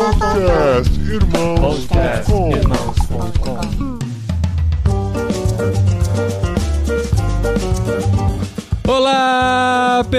[0.00, 2.50] Podcast Irmãos.com
[8.88, 9.59] Olá,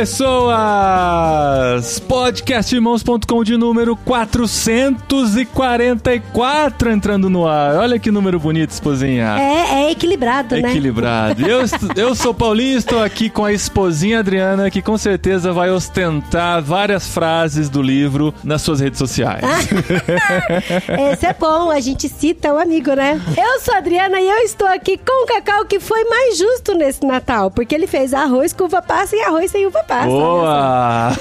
[0.02, 2.00] pessoas!
[2.00, 7.76] Podcastirmãos.com de número 444 entrando no ar.
[7.76, 9.40] Olha que número bonito, esposinha.
[9.40, 10.72] É, é equilibrado, né?
[10.72, 11.46] Equilibrado.
[11.46, 11.62] Eu,
[11.96, 17.08] eu sou Paulinho, estou aqui com a esposinha Adriana, que com certeza vai ostentar várias
[17.08, 19.46] frases do livro nas suas redes sociais.
[21.14, 23.22] Esse é bom, a gente cita o amigo, né?
[23.38, 26.74] Eu sou a Adriana e eu estou aqui com o Cacau, que foi mais justo
[26.74, 29.91] nesse Natal, porque ele fez arroz com uva passa e arroz sem uva passa.
[29.92, 31.12] Olha Boa!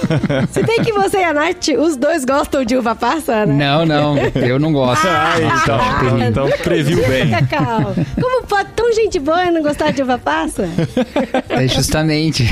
[0.50, 3.54] Se bem que você e a Nath, os dois gostam de uva passa, né?
[3.54, 5.06] Não, não, eu não gosto.
[5.06, 5.80] Ah, então,
[6.18, 7.30] então, então previu bem.
[7.30, 10.68] Cacau, como pode tão gente boa e não gostar de uva passa?
[11.48, 12.44] É justamente.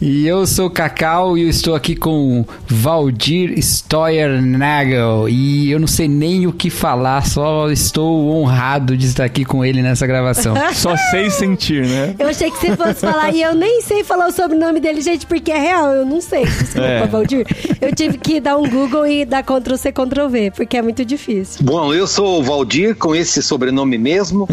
[0.00, 5.28] e eu sou o Cacau e eu estou aqui com Valdir Steuernagel.
[5.28, 9.64] E eu não sei nem o que falar, só estou honrado de estar aqui com
[9.64, 10.54] ele nessa gravação.
[10.72, 12.14] Só sei sentir, né?
[12.18, 15.26] Eu achei que você fosse falar, e eu nem sei falar o sobrenome dele, gente,
[15.26, 16.44] porque é real, eu não sei.
[16.44, 17.06] Desculpa, É.
[17.06, 17.46] Valdir.
[17.80, 21.64] Eu tive que dar um Google e dar Ctrl-C, Ctrl-V, porque é muito difícil.
[21.64, 24.48] Bom, eu sou o Valdir, com esse sobrenome mesmo,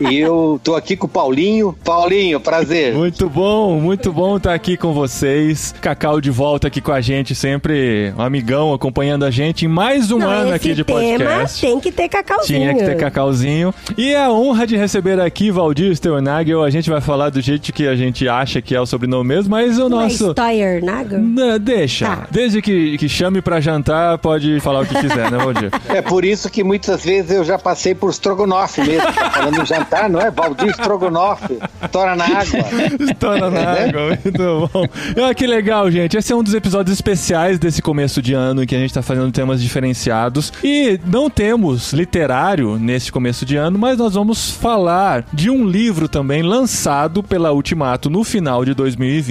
[0.00, 1.76] e eu tô aqui com o Paulinho.
[1.84, 2.94] Paulinho, prazer.
[2.94, 5.74] Muito bom, muito bom estar aqui com vocês.
[5.80, 10.10] Cacau de volta aqui com a gente, sempre um amigão acompanhando a gente em mais
[10.10, 11.60] um Não, ano esse aqui de tema podcast.
[11.60, 12.60] tem que ter cacauzinho.
[12.60, 13.74] Tinha que ter cacauzinho.
[13.96, 16.62] E a honra de receber aqui Valdir Steuernagel.
[16.62, 19.50] A gente vai falar do jeito que a gente acha que é o sobrenome mesmo,
[19.50, 20.32] mas o nosso.
[20.32, 21.20] Steuernagel?
[21.20, 22.06] Não, deixa.
[22.06, 22.26] Tá.
[22.30, 25.70] Desde que, que chame pra jantar, pode falar o que quiser, né, Valdir?
[25.88, 29.12] É por isso que muitas vezes eu já passei por Strogonoff mesmo.
[29.12, 30.30] Tá falando em jantar, não é?
[30.30, 31.58] Valdir Strogonoff,
[31.90, 32.60] tora na água.
[33.00, 33.88] Estoura na né?
[33.88, 34.86] água, muito bom.
[35.22, 36.16] Ah, que legal, gente.
[36.16, 39.02] Esse é um dos episódios especiais desse começo de ano em que a gente tá
[39.02, 40.52] fazendo temas diferenciados.
[40.62, 46.08] E não temos literário nesse começo de ano, mas nós vamos falar de um livro
[46.08, 49.21] também lançado pela Ultimato no final de 2020,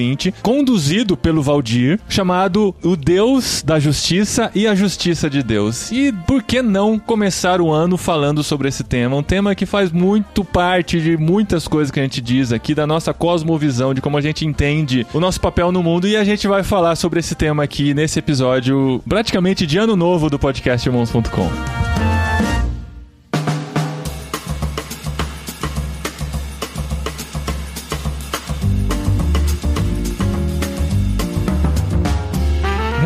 [0.42, 5.92] conduzido pelo Valdir, chamado O Deus da Justiça e a Justiça de Deus.
[5.92, 9.16] E por que não começar o ano falando sobre esse tema?
[9.16, 12.88] Um tema que faz muito parte de muitas coisas que a gente diz aqui, da
[12.88, 16.08] nossa cosmovisão, de como a gente entende o nosso papel no mundo.
[16.08, 20.30] E a gente vai falar sobre esse tema aqui nesse episódio, praticamente de ano novo
[20.30, 22.21] do podcast Irmãos.com.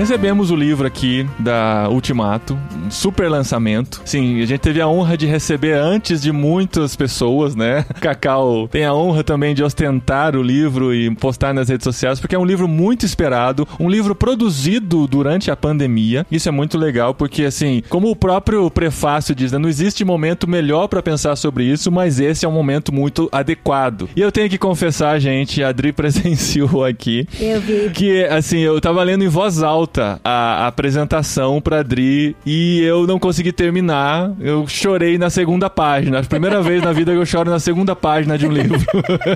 [0.06, 2.56] Recebemos o livro aqui da Ultimato,
[2.86, 4.04] um super lançamento.
[4.06, 7.84] Sim, a gente teve a honra de receber antes de muitas pessoas, né?
[8.00, 12.36] Cacau tem a honra também de ostentar o livro e postar nas redes sociais, porque
[12.36, 16.24] é um livro muito esperado, um livro produzido durante a pandemia.
[16.30, 20.48] Isso é muito legal, porque assim, como o próprio prefácio diz, né, não existe momento
[20.48, 24.08] melhor pra pensar sobre isso, mas esse é um momento muito adequado.
[24.16, 27.90] E eu tenho que confessar, gente, a Adri presenciou aqui Eu vi.
[27.90, 33.20] que, assim, eu tava lendo em voz alta a, apresentação pra Dri e eu não
[33.20, 34.34] consegui terminar.
[34.40, 36.20] Eu chorei na segunda página.
[36.20, 38.80] A primeira vez na vida que eu choro na segunda página de um livro.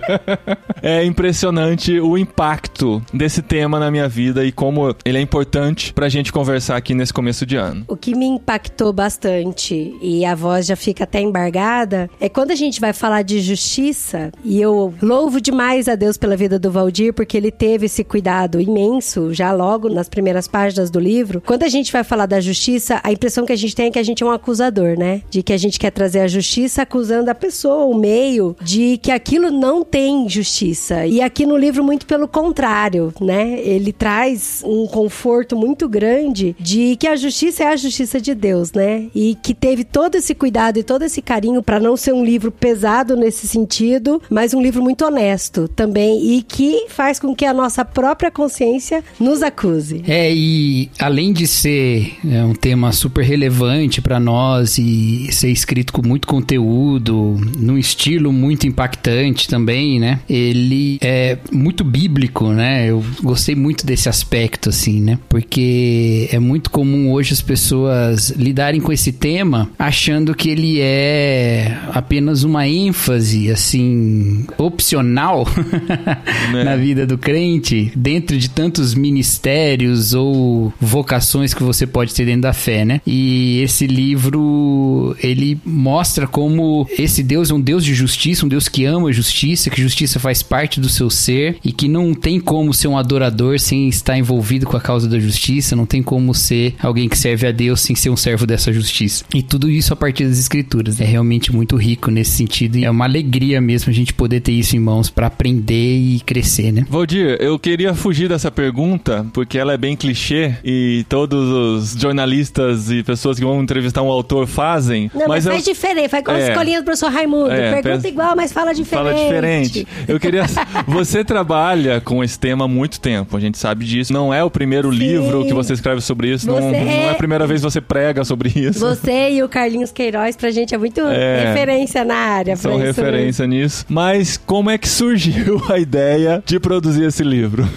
[0.82, 6.10] é impressionante o impacto desse tema na minha vida e como ele é importante pra
[6.10, 7.86] gente conversar aqui nesse começo de ano.
[7.88, 12.56] O que me impactou bastante, e a voz já fica até embargada, é quando a
[12.56, 17.14] gente vai falar de justiça, e eu louvo demais a Deus pela vida do Valdir,
[17.14, 21.42] porque ele teve esse cuidado imenso, já logo nas primeiras páginas do livro.
[21.46, 24.00] Quando a gente vai falar da justiça, a impressão que a gente tem é que
[24.00, 25.22] a gente é um acusador, né?
[25.30, 29.12] De que a gente quer trazer a justiça acusando a pessoa, o meio, de que
[29.12, 31.06] aquilo não tem justiça.
[31.06, 33.60] E aqui no livro, muito pelo contrário, né?
[33.60, 38.72] Ele traz um conforto muito grande de que a justiça é a justiça de Deus,
[38.72, 39.08] né?
[39.14, 42.52] E que teve todo esse cuidado e todo esse carinho para não ser um livro
[42.52, 47.54] pesado nesse sentido, mas um livro muito honesto também e que faz com que a
[47.54, 50.04] nossa própria consciência nos acuse.
[50.08, 55.94] É, e além de ser é, um tema super relevante para nós e ser escrito
[55.94, 60.20] com muito conteúdo, num estilo muito impactante também, né?
[60.30, 62.90] Ele é muito bíblico, né?
[62.90, 65.20] Eu gostei muito desse aspecto, assim, né?
[65.30, 71.78] Porque é muito comum hoje as pessoas lidarem com esse tema achando que ele é
[71.94, 75.46] apenas uma ênfase, assim, opcional
[76.52, 76.64] Né?
[76.64, 82.42] na vida do crente, dentro de tantos ministérios ou vocações que você pode ter dentro
[82.42, 83.02] da fé, né?
[83.06, 88.68] E esse livro, ele mostra como esse Deus é um Deus de justiça, um Deus
[88.68, 92.40] que ama a justiça, que justiça faz parte do seu ser e que não tem
[92.40, 96.34] como ser um adorador sem estar envolvido com a causa da justiça, não tem como
[96.34, 99.24] ser alguém que serve a Deus sem ser um servo dessa justiça.
[99.34, 101.00] E tudo isso a partir das escrituras.
[101.00, 104.52] É realmente muito rico nesse sentido e é uma alegria mesmo a gente poder ter
[104.52, 106.86] isso em mãos para aprender e crescer, né?
[106.90, 111.50] Valdir, eu queria fugir dessa pergunta porque ela é bem clichê e todos
[111.94, 115.12] os jornalistas e pessoas que vão entrevistar um autor fazem.
[115.14, 116.42] Não, mas, eu- faz diferente, faz com É.
[116.44, 117.52] as escolinhas do professor Raimundo.
[117.52, 119.10] É, Pergunta igual, mas fala diferente.
[119.10, 119.88] Fala diferente.
[120.08, 120.44] Eu queria.
[120.88, 124.12] Você trabalha com esse tema há muito tempo, a gente sabe disso.
[124.12, 127.10] Não é o primeiro livro que você escreve sobre isso, não, Você não é é-
[127.12, 128.80] a primeira vez que você prega sobre isso.
[128.80, 131.46] Você e o Carlinhos Queiroz, pra gente, é muito É.
[131.50, 132.56] referência na área.
[132.56, 133.86] São isso referência nisso.
[133.90, 137.68] Mas como é que surgiu a ideia de produzir esse livro?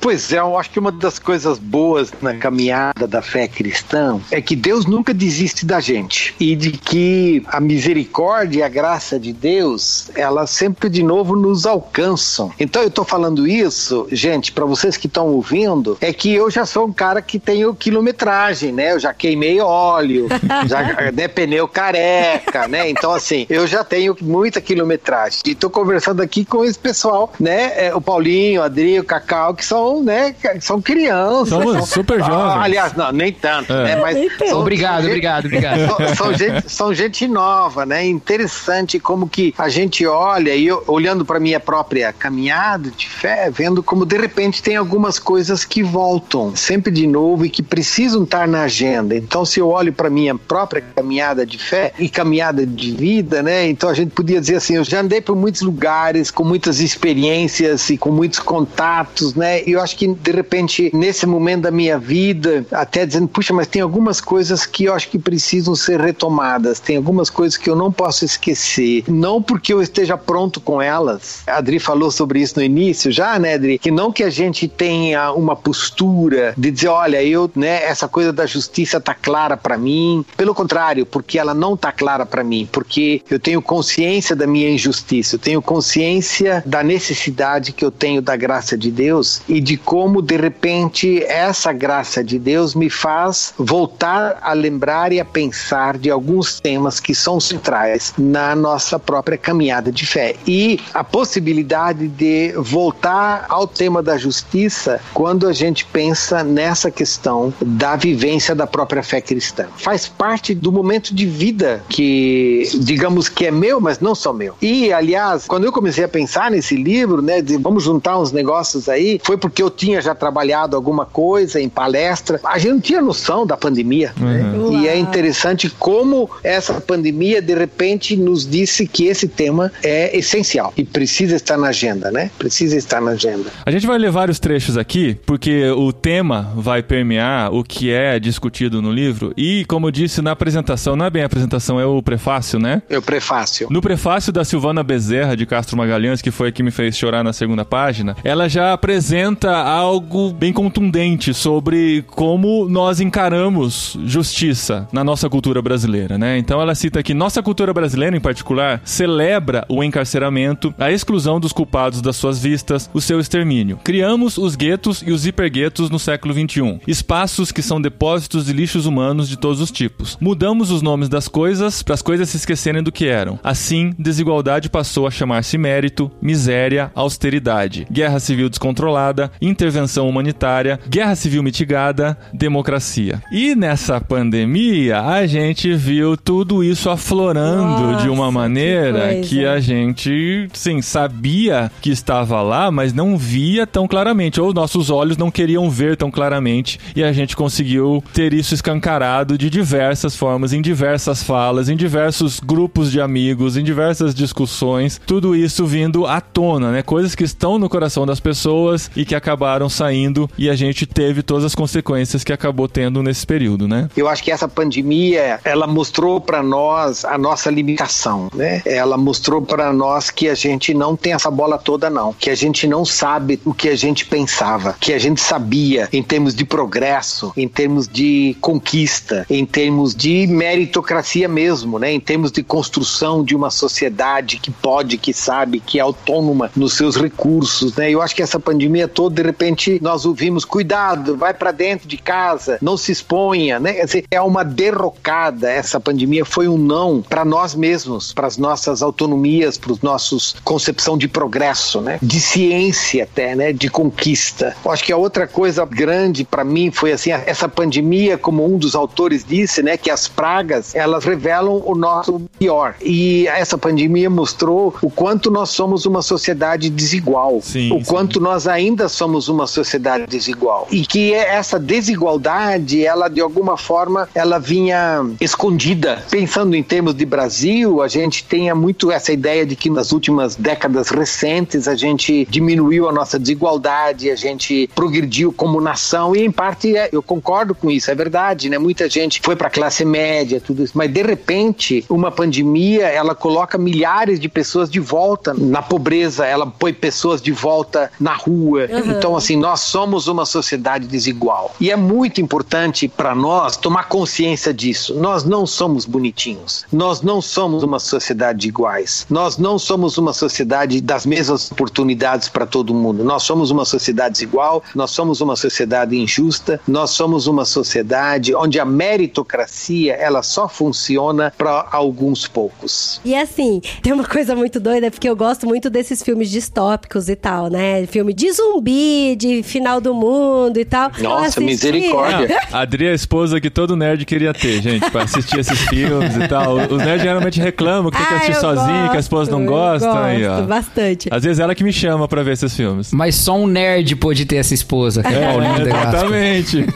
[0.00, 4.40] Pois é, eu acho que uma das coisas boas na caminhada da fé cristã é
[4.40, 9.32] que Deus nunca desiste da gente e de que a misericórdia e a graça de
[9.32, 12.52] Deus, elas sempre de novo nos alcançam.
[12.58, 16.66] Então eu tô falando isso, gente, para vocês que estão ouvindo, é que eu já
[16.66, 18.92] sou um cara que tenho quilometragem, né?
[18.92, 20.28] Eu já queimei óleo,
[20.66, 22.90] já né, pneu careca, né?
[22.90, 25.40] Então assim, eu já tenho muita quilometragem.
[25.46, 27.86] E tô conversando aqui com esse pessoal, né?
[27.86, 30.34] É, o Paulinho, o Adri, o Cacau, que são, né?
[30.34, 31.53] que São crianças.
[31.62, 32.62] Somos são- super Ah, jovens.
[32.64, 33.84] aliás, não, nem tanto, É.
[33.84, 33.96] né?
[33.96, 34.48] Mas Nem tanto.
[34.50, 35.86] são- Obrigado, são obrigado, obrigado.
[35.86, 38.04] são, são gente, são gente nova, né?
[38.06, 43.50] Interessante como que a gente olha e eu, olhando para minha própria caminhada de fé,
[43.50, 48.24] vendo como de repente tem algumas coisas que voltam sempre de novo e que precisam
[48.24, 49.14] estar na agenda.
[49.16, 53.66] Então, se eu olho para minha própria caminhada de fé e caminhada de vida, né?
[53.68, 57.88] Então a gente podia dizer assim, eu já andei por muitos lugares, com muitas experiências
[57.90, 59.62] e com muitos contatos, né?
[59.66, 63.66] E eu acho que de repente nesse momento da minha vida, até dizendo, puxa, mas
[63.66, 67.76] tem algumas coisas que eu acho que precisam ser retomadas, tem algumas coisas que eu
[67.76, 71.42] não posso esquecer, não porque eu esteja pronto com elas.
[71.46, 73.78] A Adri falou sobre isso no início já, né, Adri?
[73.78, 78.32] Que não que a gente tenha uma postura de dizer, olha, eu, né, essa coisa
[78.32, 80.24] da justiça tá clara para mim.
[80.36, 84.70] Pelo contrário, porque ela não tá clara para mim, porque eu tenho consciência da minha
[84.70, 89.76] injustiça, eu tenho consciência da necessidade que eu tenho da graça de Deus e de
[89.76, 95.98] como de repente essa graça de Deus me faz voltar a lembrar e a pensar
[95.98, 102.06] de alguns temas que são centrais na nossa própria caminhada de fé e a possibilidade
[102.06, 108.66] de voltar ao tema da justiça quando a gente pensa nessa questão da vivência da
[108.66, 109.66] própria fé cristã.
[109.76, 114.54] Faz parte do momento de vida que, digamos que é meu, mas não só meu.
[114.62, 118.88] E, aliás, quando eu comecei a pensar nesse livro, né, de vamos juntar uns negócios
[118.88, 121.23] aí, foi porque eu tinha já trabalhado alguma coisa
[121.58, 122.40] em palestra.
[122.44, 124.12] A gente não tinha noção da pandemia.
[124.16, 124.52] né?
[124.72, 130.72] E é interessante como essa pandemia, de repente, nos disse que esse tema é essencial
[130.76, 132.30] e precisa estar na agenda, né?
[132.38, 133.50] Precisa estar na agenda.
[133.64, 138.18] A gente vai ler vários trechos aqui, porque o tema vai permear o que é
[138.18, 139.32] discutido no livro.
[139.36, 142.82] E, como eu disse na apresentação, não é bem a apresentação, é o prefácio, né?
[142.88, 143.68] É o prefácio.
[143.70, 147.22] No prefácio da Silvana Bezerra de Castro Magalhães, que foi a que me fez chorar
[147.22, 151.03] na segunda página, ela já apresenta algo bem contundente
[151.34, 156.38] sobre como nós encaramos justiça na nossa cultura brasileira, né?
[156.38, 161.52] Então ela cita que nossa cultura brasileira, em particular, celebra o encarceramento, a exclusão dos
[161.52, 163.78] culpados das suas vistas, o seu extermínio.
[163.84, 168.86] Criamos os guetos e os hiperguetos no século XXI, espaços que são depósitos de lixos
[168.86, 170.16] humanos de todos os tipos.
[170.20, 173.38] Mudamos os nomes das coisas para as coisas se esquecerem do que eram.
[173.44, 181.42] Assim, desigualdade passou a chamar-se mérito, miséria, austeridade, guerra civil descontrolada, intervenção humanitária, guerra civil
[181.42, 183.20] mitigada, democracia.
[183.32, 189.28] E nessa pandemia, a gente viu tudo isso aflorando Nossa, de uma que maneira coisa.
[189.28, 194.88] que a gente, sim, sabia que estava lá, mas não via tão claramente, ou nossos
[194.88, 200.14] olhos não queriam ver tão claramente, e a gente conseguiu ter isso escancarado de diversas
[200.14, 206.06] formas, em diversas falas, em diversos grupos de amigos, em diversas discussões, tudo isso vindo
[206.06, 206.82] à tona, né?
[206.82, 211.22] Coisas que estão no coração das pessoas e que acabaram saindo, e a gente teve
[211.22, 213.88] todas as consequências que acabou tendo nesse período, né?
[213.96, 218.62] Eu acho que essa pandemia, ela mostrou para nós a nossa limitação, né?
[218.64, 222.34] Ela mostrou para nós que a gente não tem essa bola toda não, que a
[222.34, 226.44] gente não sabe o que a gente pensava, que a gente sabia em termos de
[226.44, 231.92] progresso, em termos de conquista, em termos de meritocracia mesmo, né?
[231.92, 236.74] Em termos de construção de uma sociedade que pode, que sabe, que é autônoma nos
[236.74, 237.90] seus recursos, né?
[237.90, 241.86] Eu acho que essa pandemia toda, de repente, nós ouvimos cuidado cuidado, vai para dentro
[241.86, 243.76] de casa, não se exponha, né?
[244.10, 245.48] É uma derrocada.
[245.48, 250.34] Essa pandemia foi um não para nós mesmos, para as nossas autonomias, para os nossos
[250.42, 251.98] concepção de progresso, né?
[252.02, 253.52] De ciência até, né?
[253.52, 254.56] De conquista.
[254.64, 258.58] Eu acho que a outra coisa grande para mim foi assim, essa pandemia, como um
[258.58, 259.76] dos autores disse, né?
[259.76, 262.74] Que as pragas, elas revelam o nosso pior.
[262.82, 267.40] E essa pandemia mostrou o quanto nós somos uma sociedade desigual.
[267.40, 267.84] Sim, o sim.
[267.84, 270.63] quanto nós ainda somos uma sociedade desigual.
[270.70, 276.02] E que essa desigualdade, ela de alguma forma, ela vinha escondida.
[276.10, 280.36] Pensando em termos de Brasil, a gente tenha muito essa ideia de que nas últimas
[280.36, 286.30] décadas recentes a gente diminuiu a nossa desigualdade, a gente progrediu como nação e em
[286.30, 288.58] parte é- eu concordo com isso, é verdade, né?
[288.58, 293.14] Muita gente foi para a classe média, tudo isso, mas de repente uma pandemia ela
[293.14, 298.66] coloca milhares de pessoas de volta na pobreza, ela põe pessoas de volta na rua.
[298.86, 304.52] Então assim nós somos uma sociedade desigual e é muito importante para nós tomar consciência
[304.52, 304.94] disso.
[304.94, 310.12] Nós não somos bonitinhos, nós não somos uma sociedade de iguais, nós não somos uma
[310.12, 313.04] sociedade das mesmas oportunidades para todo mundo.
[313.04, 318.58] Nós somos uma sociedade desigual, nós somos uma sociedade injusta, nós somos uma sociedade onde
[318.58, 323.00] a meritocracia ela só funciona para alguns poucos.
[323.04, 327.16] E assim, tem uma coisa muito doida, porque eu gosto muito desses filmes distópicos e
[327.16, 327.86] tal, né?
[327.86, 330.90] Filme de zumbi, de final do mundo e tal.
[331.00, 332.40] Nossa, misericórdia.
[332.52, 336.14] A Adri é a esposa que todo nerd queria ter, gente, pra assistir esses filmes
[336.16, 336.54] e tal.
[336.56, 339.44] Os nerds geralmente reclamam que tem que Ah, assistir eu sozinho, que a esposa não
[339.44, 339.98] gosto, gosta.
[340.00, 340.46] eu aí, gosto ó.
[340.46, 341.08] bastante.
[341.10, 342.92] Às vezes ela que me chama pra ver esses filmes.
[342.92, 345.88] Mas só um nerd pôde ter essa esposa, que é, Paulinho Gaspar.
[345.88, 346.66] exatamente.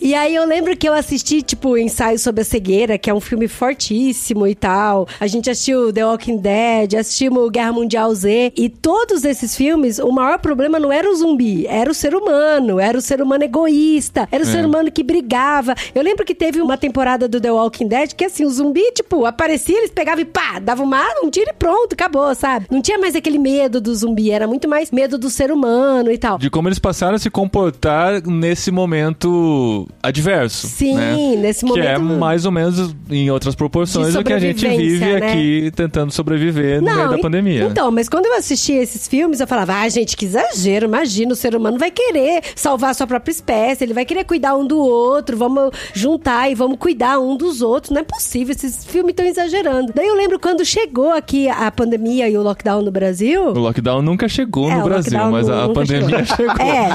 [0.00, 3.20] E aí eu lembro que eu assisti, tipo, Ensaio sobre a Cegueira, que é um
[3.20, 5.06] filme fortíssimo e tal.
[5.20, 8.52] A gente assistiu The Walking Dead, assistimos Guerra Mundial Z.
[8.56, 12.78] E todos esses filmes, o maior problema não era o zumbi, era o ser humano.
[12.80, 15.74] Era o ser humano egoísta, era o ser humano que brigava.
[15.94, 19.24] Eu lembro que teve uma temporada do The Walking Dead que, assim, o zumbi, tipo,
[19.26, 22.66] aparecia, eles pegavam e pá, dava uma, um tiro e pronto, acabou, sabe?
[22.70, 26.18] Não tinha mais aquele medo do zumbi, era muito mais medo do ser humano e
[26.18, 26.38] tal.
[26.38, 30.66] De como eles passaram a se comportar nesse momento adverso.
[30.66, 31.36] Sim, né?
[31.36, 35.04] nesse Que é momento- mais ou menos em outras proporções do que a gente vive
[35.04, 35.16] né?
[35.16, 37.64] aqui tentando sobreviver no meio da pandemia.
[37.64, 41.36] Então, mas quando eu assistia esses filmes, eu falava, ah, gente, que exagero, imagina, o
[41.36, 44.78] ser humano vai querer salvar a sua própria espécie, ele vai querer cuidar um do
[44.78, 47.90] outro, vamos juntar e vamos cuidar um dos outros.
[47.90, 49.92] Não é possível, esses filmes estão exagerando.
[49.94, 53.42] Daí eu lembro quando chegou aqui a pandemia e o lockdown no Brasil.
[53.48, 56.54] O lockdown nunca chegou É, no Brasil, mas a pandemia chegou.
[56.66, 56.88] É.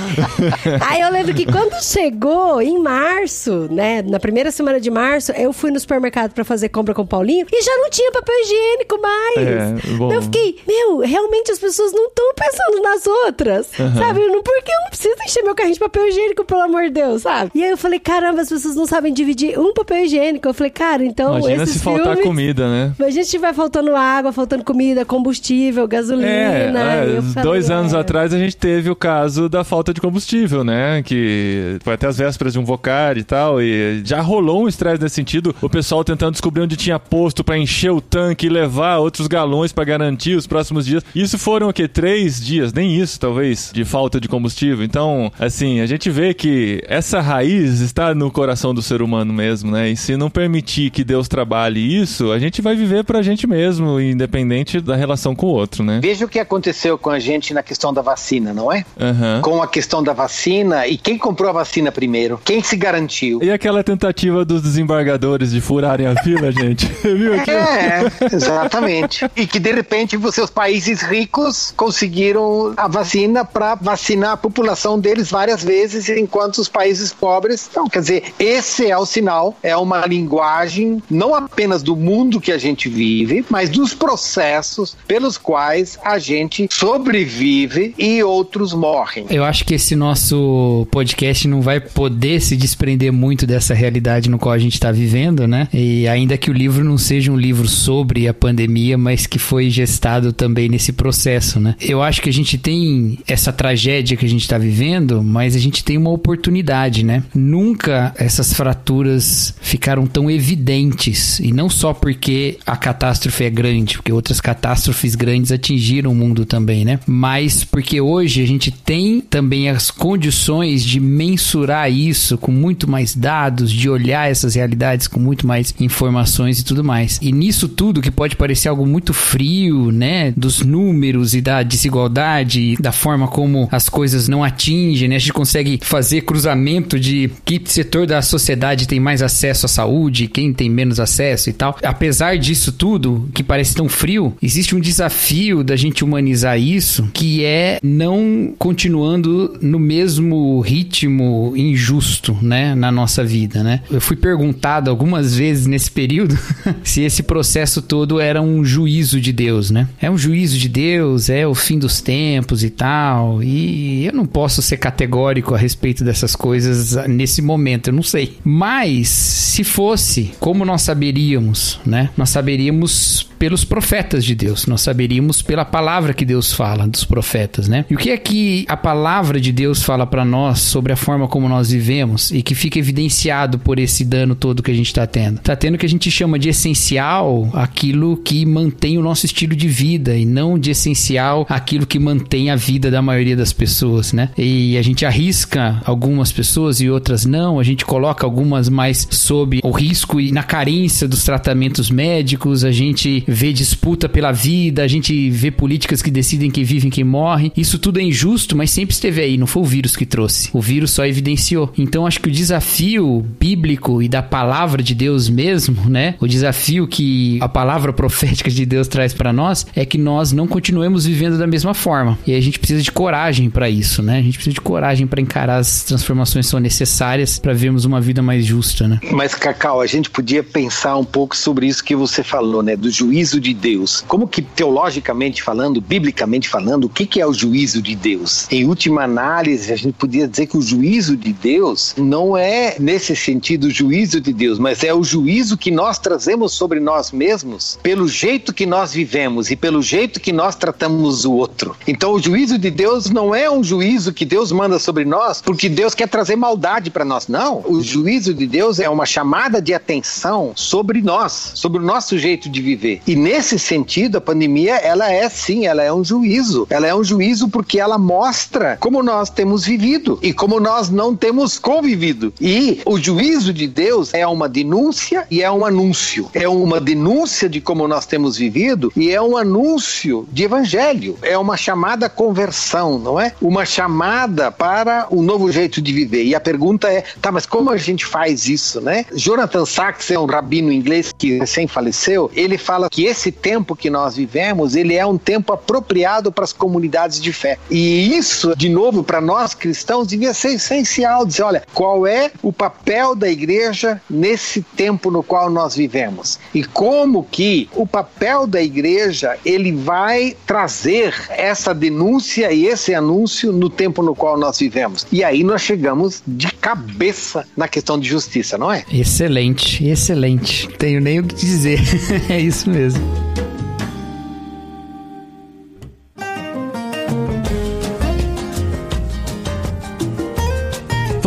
[0.90, 5.52] Aí eu lembro que quando chegou em março, né, na primeira semana de março, eu
[5.54, 9.02] fui no supermercado pra fazer compra com o Paulinho e já não tinha papel higiênico
[9.02, 9.38] mais.
[9.38, 10.08] É, bom.
[10.08, 13.68] Daí eu fiquei, meu, realmente as pessoas não estão pensando nas outras,
[13.98, 14.20] sabe?
[14.28, 17.22] Não, porque eu não preciso encher meu carrinho de papel higiênico, pelo amor de Deus,
[17.22, 17.52] sabe?
[17.54, 20.48] E aí eu falei, caramba, as pessoas não sabem dividir um papel higiênico.
[20.48, 22.24] Eu falei, cara, então Imagina se faltar filmes...
[22.24, 22.94] comida, né?
[22.98, 26.28] Imagina se tiver faltando água, faltando comida, combustível, gasolina.
[26.28, 27.98] É, é, falei, dois anos é.
[27.98, 31.02] atrás a gente teve o caso da falta de combustível, né?
[31.04, 35.02] Que foi até as vésperas de um Vocar e tal, e já rolou um estresse
[35.02, 35.54] nesse sentido.
[35.62, 39.74] O pessoal tentando descobrir onde tinha posto pra encher o tanque e levar outros galões
[39.74, 41.04] pra garantir os próximos dias.
[41.14, 41.88] Isso foram o quê?
[41.88, 44.71] Três dias, nem isso talvez, de falta de combustível.
[44.80, 49.72] Então, assim, a gente vê que essa raiz está no coração do ser humano mesmo,
[49.72, 49.90] né?
[49.90, 54.00] E se não permitir que Deus trabalhe isso, a gente vai viver pra gente mesmo,
[54.00, 56.00] independente da relação com o outro, né?
[56.02, 58.86] Veja o que aconteceu com a gente na questão da vacina, não é?
[59.00, 59.42] Aham.
[59.42, 62.40] Com a questão da vacina e quem comprou a vacina primeiro?
[62.44, 63.40] Quem se garantiu?
[63.42, 66.86] E aquela tentativa dos desembargadores de furarem a fila, gente?
[67.04, 67.34] Viu?
[67.34, 69.30] É, exatamente.
[69.36, 74.61] E que de repente os seus países ricos conseguiram a vacina para vacinar a população
[75.00, 77.68] deles várias vezes, enquanto os países pobres.
[77.70, 82.52] Então, quer dizer, esse é o sinal, é uma linguagem não apenas do mundo que
[82.52, 89.26] a gente vive, mas dos processos pelos quais a gente sobrevive e outros morrem.
[89.30, 94.40] Eu acho que esse nosso podcast não vai poder se desprender muito dessa realidade no
[94.40, 95.68] qual a gente está vivendo, né?
[95.74, 99.70] E ainda que o livro não seja um livro sobre a pandemia, mas que foi
[99.70, 101.76] gestado também nesse processo, né?
[101.80, 105.60] Eu acho que a gente tem essa tragédia que a gente está vivendo, mas a
[105.60, 107.24] gente tem uma oportunidade, né?
[107.34, 114.12] Nunca essas fraturas ficaram tão evidentes e não só porque a catástrofe é grande, porque
[114.12, 117.00] outras catástrofes grandes atingiram o mundo também, né?
[117.08, 123.16] Mas porque hoje a gente tem também as condições de mensurar isso com muito mais
[123.16, 127.18] dados, de olhar essas realidades com muito mais informações e tudo mais.
[127.22, 132.76] E nisso tudo que pode parecer algo muito frio, né, dos números e da desigualdade,
[132.82, 135.16] da forma como as coisas não não atinge, né?
[135.16, 140.28] A gente consegue fazer cruzamento de que setor da sociedade tem mais acesso à saúde,
[140.28, 141.78] quem tem menos acesso e tal.
[141.84, 147.46] Apesar disso tudo, que parece tão frio, existe um desafio da gente humanizar isso, que
[147.46, 153.82] é não continuando no mesmo ritmo injusto, né, na nossa vida, né?
[153.92, 156.38] Eu fui perguntado algumas vezes nesse período
[156.84, 159.88] se esse processo todo era um juízo de Deus, né?
[160.02, 163.44] É um juízo de Deus, é o fim dos tempos e tal.
[163.44, 168.38] E eu não posso ser categórico a respeito dessas coisas nesse momento, eu não sei.
[168.44, 172.10] Mas se fosse, como nós saberíamos, né?
[172.18, 174.68] Nós saberíamos pelos profetas de Deus.
[174.68, 177.86] Nós saberíamos pela palavra que Deus fala dos profetas, né?
[177.90, 181.28] E o que é que a palavra de Deus fala para nós sobre a forma
[181.28, 185.08] como nós vivemos e que fica evidenciado por esse dano todo que a gente está
[185.08, 185.38] tendo?
[185.38, 189.56] Está tendo o que a gente chama de essencial aquilo que mantém o nosso estilo
[189.56, 194.14] de vida e não de essencial aquilo que mantém a vida da maioria das pessoas,
[194.14, 194.30] né?
[194.38, 199.62] E a gente arrisca algumas pessoas e outras não, a gente coloca algumas mais sob
[199.64, 204.88] o risco e na carência dos tratamentos médicos, a gente vê disputa pela vida, a
[204.88, 207.52] gente vê políticas que decidem quem vive e quem morre.
[207.56, 210.50] Isso tudo é injusto, mas sempre esteve aí, não foi o vírus que trouxe.
[210.54, 211.72] O vírus só evidenciou.
[211.78, 216.16] Então acho que o desafio bíblico e da palavra de Deus mesmo, né?
[216.20, 220.48] O desafio que a palavra profética de Deus traz para nós é que nós não
[220.48, 222.18] continuemos vivendo da mesma forma.
[222.26, 224.20] E a gente precisa de coragem para isso, né?
[224.20, 228.02] A gente precisa de coragem para encarar as transformações que são necessárias para vermos uma
[228.02, 229.00] vida mais justa, né?
[229.12, 232.76] Mas Cacau, a gente podia pensar um pouco sobre isso que você falou, né?
[232.76, 234.04] Do juízo juízo de Deus.
[234.08, 238.48] Como que teologicamente falando, biblicamente falando, o que, que é o juízo de Deus?
[238.52, 243.16] Em última análise, a gente podia dizer que o juízo de Deus não é nesse
[243.16, 247.78] sentido o juízo de Deus, mas é o juízo que nós trazemos sobre nós mesmos
[247.84, 251.76] pelo jeito que nós vivemos e pelo jeito que nós tratamos o outro.
[251.88, 255.70] Então, o juízo de Deus não é um juízo que Deus manda sobre nós porque
[255.70, 257.28] Deus quer trazer maldade para nós.
[257.28, 257.64] Não.
[257.68, 262.50] O juízo de Deus é uma chamada de atenção sobre nós, sobre o nosso jeito
[262.50, 263.02] de viver.
[263.12, 266.66] E nesse sentido, a pandemia, ela é sim, ela é um juízo.
[266.70, 271.14] Ela é um juízo porque ela mostra como nós temos vivido e como nós não
[271.14, 272.34] temos convivido.
[272.40, 276.30] E o juízo de Deus é uma denúncia e é um anúncio.
[276.34, 281.18] É uma denúncia de como nós temos vivido e é um anúncio de evangelho.
[281.22, 283.34] É uma chamada conversão, não é?
[283.42, 286.24] Uma chamada para um novo jeito de viver.
[286.24, 289.06] E a pergunta é, tá, mas como a gente faz isso, né?
[289.14, 292.32] Jonathan Sachs é um rabino inglês que recém faleceu.
[292.34, 296.52] Ele fala que esse tempo que nós vivemos, ele é um tempo apropriado para as
[296.52, 297.58] comunidades de fé.
[297.70, 301.26] E isso, de novo, para nós cristãos, devia ser essencial.
[301.26, 306.38] Dizer, olha, qual é o papel da igreja nesse tempo no qual nós vivemos?
[306.54, 313.54] E como que o papel da igreja, ele vai trazer essa denúncia e esse anúncio
[313.54, 315.08] no tempo no qual nós vivemos.
[315.12, 318.84] E aí nós chegamos de cabeça na questão de justiça, não é?
[318.92, 320.68] Excelente, excelente.
[320.78, 321.80] Tenho nem o que dizer.
[322.28, 323.51] é isso mesmo mesmo.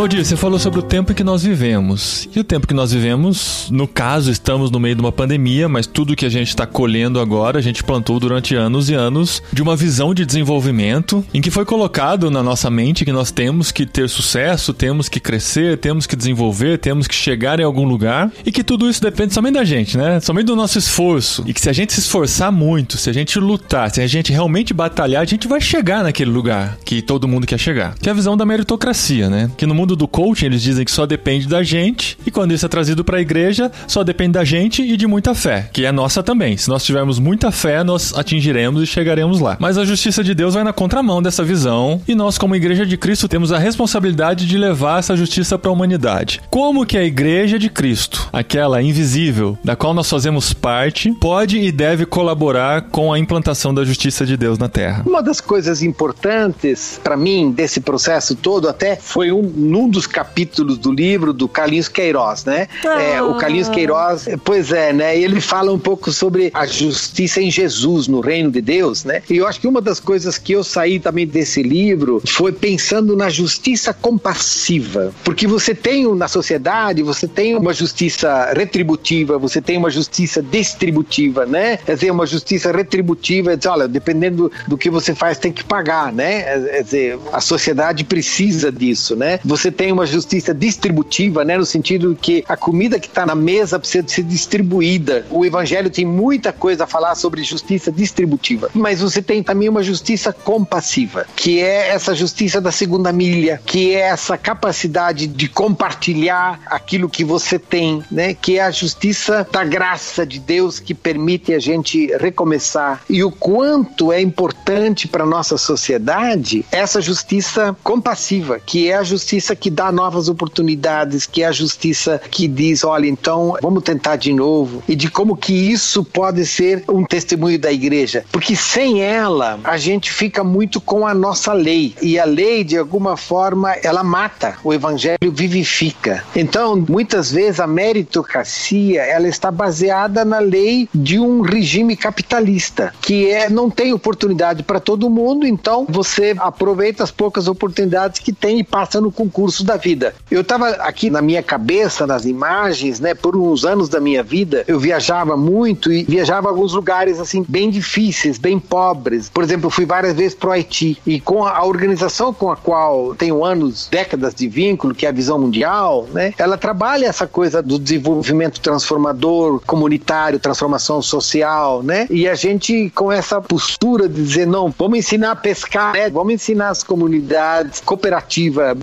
[0.04, 2.28] Valdir, você falou sobre o tempo em que nós vivemos.
[2.36, 5.86] E o tempo que nós vivemos, no caso, estamos no meio de uma pandemia, mas
[5.86, 9.62] tudo que a gente está colhendo agora, a gente plantou durante anos e anos de
[9.62, 13.86] uma visão de desenvolvimento em que foi colocado na nossa mente que nós temos que
[13.86, 18.52] ter sucesso, temos que crescer, temos que desenvolver, temos que chegar em algum lugar e
[18.52, 20.20] que tudo isso depende somente da gente, né?
[20.20, 21.42] Somente do nosso esforço.
[21.46, 24.30] E que se a gente se esforçar muito, se a gente lutar, se a gente
[24.30, 27.94] realmente batalhar, a gente vai chegar naquele lugar que todo mundo quer chegar.
[27.94, 29.50] Que é a visão da meritocracia, né?
[29.56, 32.52] Que no mundo mundo do coaching, eles dizem que só depende da gente, e quando
[32.52, 35.84] isso é trazido para a igreja, só depende da gente e de muita fé, que
[35.86, 36.56] é nossa também.
[36.56, 39.56] Se nós tivermos muita fé, nós atingiremos e chegaremos lá.
[39.60, 42.96] Mas a justiça de Deus vai na contramão dessa visão, e nós, como igreja de
[42.96, 46.40] Cristo, temos a responsabilidade de levar essa justiça para a humanidade.
[46.50, 51.70] Como que a igreja de Cristo, aquela invisível, da qual nós fazemos parte, pode e
[51.70, 55.04] deve colaborar com a implantação da justiça de Deus na terra?
[55.06, 59.42] Uma das coisas importantes para mim desse processo todo até foi um
[59.84, 62.68] num dos capítulos do livro do Carlinhos Queiroz, né?
[62.84, 63.02] Ah.
[63.02, 65.18] É, o Carlinhos Queiroz, pois é, né?
[65.18, 69.22] Ele fala um pouco sobre a justiça em Jesus, no reino de Deus, né?
[69.28, 73.16] E eu acho que uma das coisas que eu saí também desse livro foi pensando
[73.16, 79.76] na justiça compassiva, porque você tem na sociedade, você tem uma justiça retributiva, você tem
[79.76, 81.76] uma justiça distributiva, né?
[81.76, 85.64] Quer dizer, uma justiça retributiva, é dizer, olha, dependendo do que você faz, tem que
[85.64, 86.42] pagar, né?
[86.42, 89.40] Quer dizer, a sociedade precisa disso, né?
[89.44, 93.34] Você você tem uma justiça distributiva, né, no sentido que a comida que está na
[93.34, 95.24] mesa precisa ser distribuída.
[95.30, 99.82] O evangelho tem muita coisa a falar sobre justiça distributiva, mas você tem também uma
[99.82, 106.60] justiça compassiva, que é essa justiça da segunda milha, que é essa capacidade de compartilhar
[106.66, 111.54] aquilo que você tem, né, que é a justiça da graça de Deus que permite
[111.54, 113.00] a gente recomeçar.
[113.08, 119.53] E o quanto é importante para nossa sociedade essa justiça compassiva, que é a justiça
[119.54, 124.32] que dá novas oportunidades, que é a justiça que diz, olha, então vamos tentar de
[124.32, 129.58] novo, e de como que isso pode ser um testemunho da igreja, porque sem ela
[129.64, 134.02] a gente fica muito com a nossa lei, e a lei de alguma forma ela
[134.02, 136.24] mata, o evangelho vivifica.
[136.34, 143.30] Então, muitas vezes a meritocracia, ela está baseada na lei de um regime capitalista, que
[143.30, 148.58] é não tem oportunidade para todo mundo, então você aproveita as poucas oportunidades que tem
[148.58, 150.14] e passa no concurso da vida.
[150.30, 154.64] Eu estava aqui na minha cabeça, nas imagens, né, por uns anos da minha vida,
[154.66, 159.28] eu viajava muito e viajava a alguns lugares assim bem difíceis, bem pobres.
[159.28, 163.14] Por exemplo, fui várias vezes para o Haiti e com a organização com a qual
[163.14, 167.62] tenho anos, décadas de vínculo, que é a Visão Mundial, né, ela trabalha essa coisa
[167.62, 172.06] do desenvolvimento transformador, comunitário, transformação social, né?
[172.10, 176.10] E a gente com essa postura de dizer não, vamos ensinar a pescar, né?
[176.10, 178.76] vamos ensinar as comunidades, cooperativa,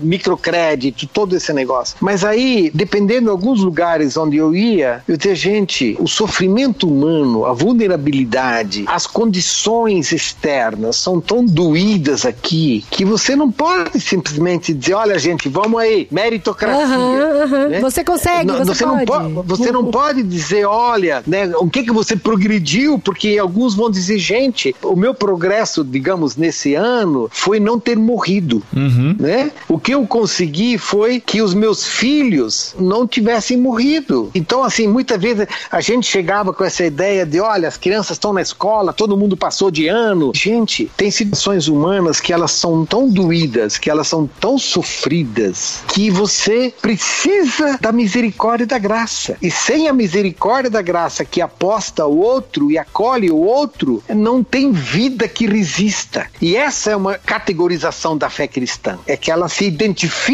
[0.56, 1.96] microcrédito, todo esse negócio.
[2.00, 7.46] Mas aí, dependendo de alguns lugares onde eu ia, eu dizia, gente, o sofrimento humano,
[7.46, 14.94] a vulnerabilidade, as condições externas são tão doídas aqui que você não pode simplesmente dizer,
[14.94, 16.82] olha gente, vamos aí, meritocracia.
[16.84, 17.68] Aham, aham.
[17.68, 17.80] né?
[17.80, 19.32] Você consegue, Não, você, não pode.
[19.34, 23.90] po- você não pode dizer, olha, né, o que que você progrediu, porque alguns vão
[23.90, 29.16] dizer, gente, o meu progresso, digamos, nesse ano foi não ter morrido, Uhum.
[29.18, 29.50] né?
[29.68, 30.41] O que eu consegui
[30.78, 34.30] foi que os meus filhos não tivessem morrido.
[34.34, 38.32] Então, assim, muitas vezes a gente chegava com essa ideia de, olha, as crianças estão
[38.32, 40.32] na escola, todo mundo passou de ano.
[40.34, 46.10] Gente, tem situações humanas que elas são tão doídas, que elas são tão sofridas, que
[46.10, 49.36] você precisa da misericórdia e da graça.
[49.42, 54.42] E sem a misericórdia da graça que aposta o outro e acolhe o outro, não
[54.42, 56.26] tem vida que resista.
[56.40, 58.98] E essa é uma categorização da fé cristã.
[59.06, 60.31] É que ela se identifica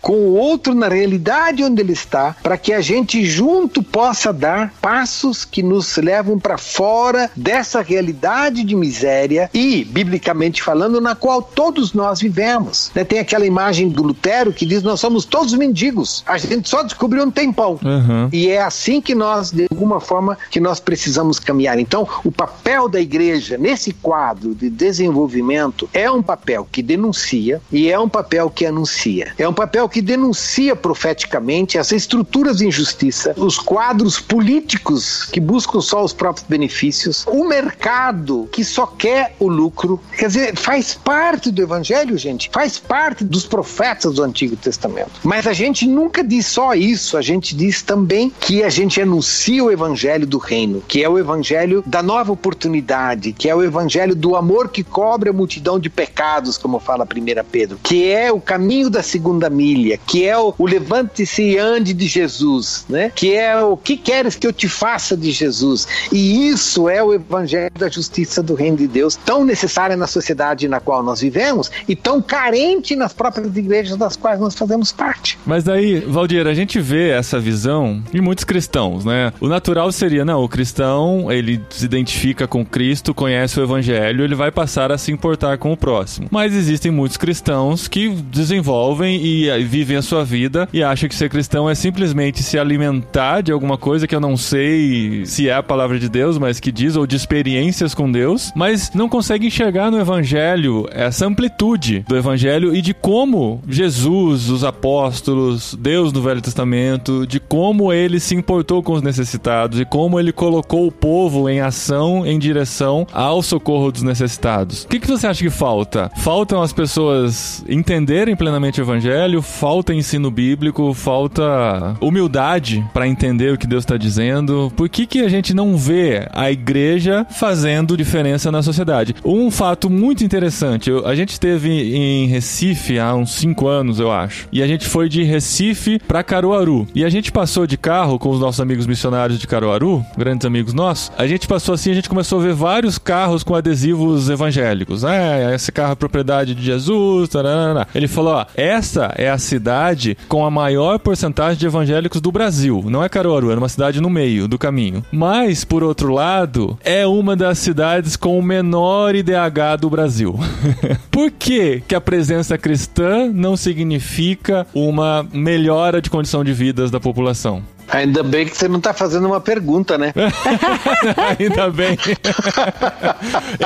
[0.00, 4.72] com o outro na realidade onde ele está, para que a gente junto possa dar
[4.80, 11.42] passos que nos levam para fora dessa realidade de miséria e, biblicamente falando, na qual
[11.42, 12.90] todos nós vivemos.
[12.94, 16.22] Né, Tem aquela imagem do Lutero que diz: Nós somos todos mendigos.
[16.26, 17.78] A gente só descobriu onde tem pão.
[17.82, 18.28] Uhum.
[18.32, 21.78] E é assim que nós, de alguma forma, que nós precisamos caminhar.
[21.78, 27.90] Então, o papel da igreja nesse quadro de desenvolvimento é um papel que denuncia e
[27.90, 29.32] é um papel que anuncia.
[29.38, 35.80] É um papel que denuncia profeticamente as estruturas de injustiça, os quadros políticos que buscam
[35.80, 40.00] só os próprios benefícios, o mercado que só quer o lucro.
[40.18, 45.12] Quer dizer, faz parte do evangelho, gente, faz parte dos profetas do Antigo Testamento.
[45.22, 49.62] Mas a gente nunca diz só isso, a gente diz também que a gente anuncia
[49.62, 54.16] o evangelho do reino, que é o evangelho da nova oportunidade, que é o evangelho
[54.16, 58.40] do amor que cobre a multidão de pecados, como fala 1 Pedro, que é o
[58.40, 63.10] caminho da segunda milha, que é o, o levante-se e ande de Jesus, né?
[63.14, 65.86] Que é o que queres que eu te faça de Jesus.
[66.12, 70.68] E isso é o evangelho da justiça do reino de Deus, tão necessária na sociedade
[70.68, 75.38] na qual nós vivemos e tão carente nas próprias igrejas das quais nós fazemos parte.
[75.44, 79.32] Mas daí, Valdir, a gente vê essa visão em muitos cristãos, né?
[79.40, 84.34] O natural seria, não, o cristão, ele se identifica com Cristo, conhece o evangelho, ele
[84.34, 86.28] vai passar a se importar com o próximo.
[86.30, 91.28] Mas existem muitos cristãos que desenvolvem e vivem a sua vida e acham que ser
[91.28, 95.62] cristão é simplesmente se alimentar de alguma coisa que eu não sei se é a
[95.62, 99.90] palavra de Deus, mas que diz, ou de experiências com Deus, mas não consegue enxergar
[99.90, 106.40] no evangelho essa amplitude do evangelho e de como Jesus, os apóstolos, Deus no Velho
[106.40, 111.48] Testamento, de como ele se importou com os necessitados e como ele colocou o povo
[111.48, 114.84] em ação em direção ao socorro dos necessitados.
[114.84, 116.10] O que, que você acha que falta?
[116.18, 118.97] Faltam as pessoas entenderem plenamente o evangelho,
[119.42, 124.72] falta ensino bíblico, falta humildade para entender o que Deus está dizendo.
[124.76, 129.14] Por que, que a gente não vê a igreja fazendo diferença na sociedade?
[129.24, 134.48] Um fato muito interessante, a gente esteve em Recife há uns 5 anos, eu acho,
[134.52, 136.86] e a gente foi de Recife para Caruaru.
[136.94, 140.72] E a gente passou de carro com os nossos amigos missionários de Caruaru, grandes amigos
[140.72, 141.12] nossos.
[141.16, 145.04] A gente passou assim, a gente começou a ver vários carros com adesivos evangélicos.
[145.04, 147.28] É, esse carro é propriedade de Jesus.
[147.28, 147.86] tararara.
[147.94, 152.84] Ele falou: ó, essa é a cidade com a maior porcentagem de evangélicos do Brasil.
[152.86, 155.04] Não é Caruaru, é uma cidade no meio do caminho.
[155.12, 160.38] Mas, por outro lado, é uma das cidades com o menor IDH do Brasil.
[161.10, 167.00] por que, que a presença cristã não significa uma melhora de condição de vidas da
[167.00, 167.62] população?
[167.90, 170.12] Ainda bem que você não está fazendo uma pergunta, né?
[171.38, 171.98] Ainda bem.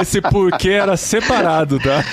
[0.00, 2.04] Esse porquê era separado, tá?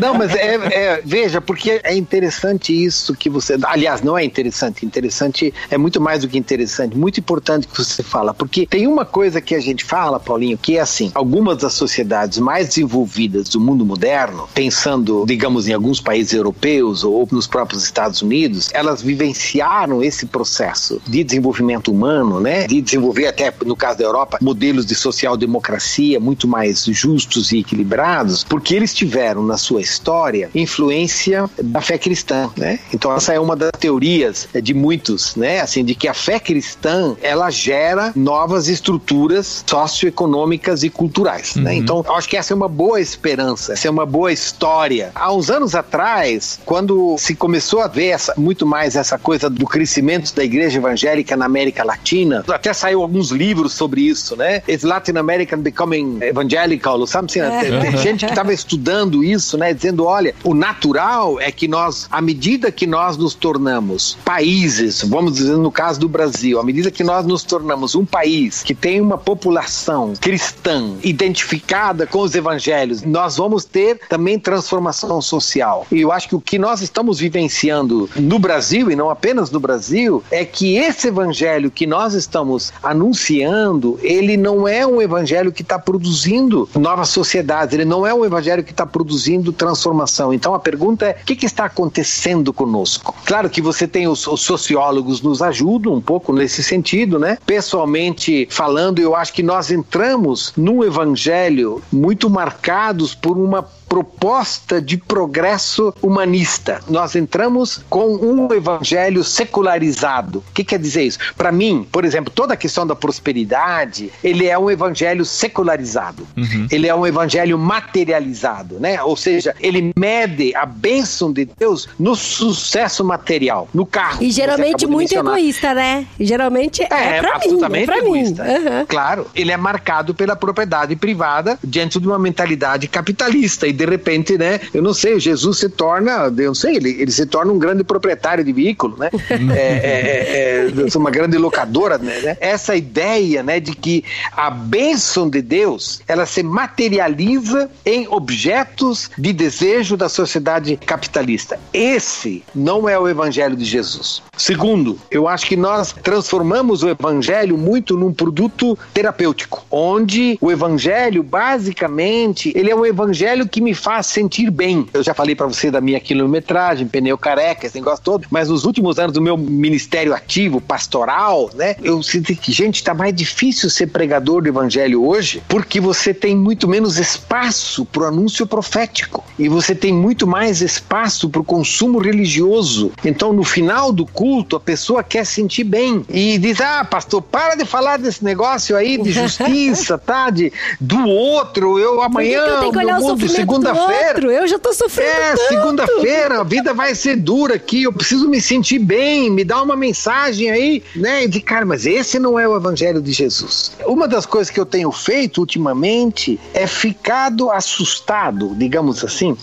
[0.00, 3.56] Não, mas é, é, veja, porque é interessante isso que você.
[3.64, 4.84] Aliás, não é interessante.
[4.84, 8.34] Interessante é muito mais do que interessante, muito importante que você fala.
[8.34, 12.38] Porque tem uma coisa que a gente fala, Paulinho, que é assim: algumas das sociedades
[12.38, 18.20] mais desenvolvidas do mundo moderno, pensando, digamos, em alguns países europeus ou nos próprios Estados
[18.20, 22.66] Unidos, elas vivenciaram esse processo de desenvolvimento humano, né?
[22.66, 28.42] De desenvolver até, no caso da Europa, modelos de social-democracia muito mais justos e equilibrados,
[28.42, 32.80] porque eles tiveram na sua história influência da fé cristã, né?
[32.92, 35.60] Então essa é uma das teorias de muitos, né?
[35.60, 41.60] Assim, de que a fé cristã, ela gera novas estruturas socioeconômicas e culturais, né?
[41.60, 41.64] uhum.
[41.68, 41.74] né?
[41.76, 45.12] Então, acho que essa é uma boa esperança, essa é uma boa história.
[45.14, 49.66] Há uns anos atrás, quando se começou a ver essa, muito mais essa coisa do
[49.66, 51.03] crescimento da igreja evangélica
[51.36, 54.62] na América Latina, até saiu alguns livros sobre isso, né?
[54.66, 57.26] Is Latin American becoming evangelical, sabe?
[57.26, 57.80] Assim, é.
[57.80, 59.74] tem gente que estava estudando isso, né?
[59.74, 65.34] Dizendo, olha, o natural é que nós, à medida que nós nos tornamos países, vamos
[65.34, 69.00] dizer no caso do Brasil, à medida que nós nos tornamos um país que tem
[69.00, 75.86] uma população cristã identificada com os evangelhos, nós vamos ter também transformação social.
[75.92, 79.60] E eu acho que o que nós estamos vivenciando no Brasil, e não apenas no
[79.60, 85.62] Brasil, é que esse evangelho que nós estamos anunciando, ele não é um evangelho que
[85.62, 90.32] está produzindo novas sociedades, ele não é um evangelho que está produzindo transformação.
[90.32, 93.14] Então a pergunta é: o que, que, está acontecendo conosco?
[93.24, 97.38] Claro que você tem os, os sociólogos nos ajudam um pouco nesse sentido, né?
[97.46, 104.96] Pessoalmente falando, eu acho que nós entramos num evangelho muito marcados por uma proposta de
[104.96, 106.80] progresso humanista.
[106.88, 110.40] Nós entramos com um evangelho secularizado.
[110.50, 111.20] O que quer dizer isso?
[111.36, 116.26] Para mim, por exemplo, toda a questão da prosperidade, ele é um evangelho secularizado.
[116.36, 116.66] Uhum.
[116.72, 119.00] Ele é um evangelho materializado, né?
[119.00, 124.24] Ou seja, ele mede a bênção de Deus no sucesso material, no carro.
[124.24, 126.04] E geralmente muito egoísta, né?
[126.18, 128.42] Geralmente é, é pra absolutamente mim, é pra egoísta.
[128.42, 128.50] Mim.
[128.50, 128.86] Uhum.
[128.88, 134.38] Claro, ele é marcado pela propriedade privada diante de uma mentalidade capitalista e de repente,
[134.38, 134.60] né?
[134.72, 137.84] Eu não sei, Jesus se torna, eu não sei, ele, ele se torna um grande
[137.84, 139.10] proprietário de veículo, né?
[139.30, 142.36] é, é, é, é uma grande locadora, né?
[142.40, 149.32] Essa ideia, né, de que a bênção de Deus, ela se materializa em objetos de
[149.32, 151.58] desejo da sociedade capitalista.
[151.72, 154.22] Esse não é o evangelho de Jesus.
[154.36, 161.22] Segundo, eu acho que nós transformamos o evangelho muito num produto terapêutico, onde o evangelho,
[161.22, 164.86] basicamente, ele é um evangelho que me faz sentir bem.
[164.92, 168.64] Eu já falei para você da minha quilometragem, pneu careca, esse negócio todo, mas nos
[168.64, 173.70] últimos anos do meu ministério ativo, pastoral, né, eu sinto que, gente, tá mais difícil
[173.70, 179.48] ser pregador do evangelho hoje, porque você tem muito menos espaço pro anúncio profético e
[179.48, 182.92] você tem muito mais espaço pro consumo religioso.
[183.04, 187.54] Então, no final do culto, a pessoa quer sentir bem e diz: Ah, pastor, para
[187.54, 190.30] de falar desse negócio aí de justiça, tá?
[190.30, 192.44] De, do outro, eu amanhã.
[192.44, 193.28] Que eu tenho que olhar o mundo,
[193.62, 194.32] segunda-feira.
[194.32, 195.10] Eu já tô sofrendo.
[195.10, 199.62] É, segunda-feira, a vida vai ser dura aqui, eu preciso me sentir bem, me dá
[199.62, 201.26] uma mensagem aí, né?
[201.26, 203.72] De cara, mas esse não é o evangelho de Jesus.
[203.86, 209.36] Uma das coisas que eu tenho feito ultimamente é ficado assustado, digamos assim,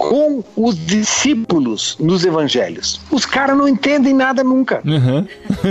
[0.00, 2.98] com os discípulos nos evangelhos.
[3.10, 4.80] Os caras não entendem nada nunca.
[4.82, 5.26] Uhum.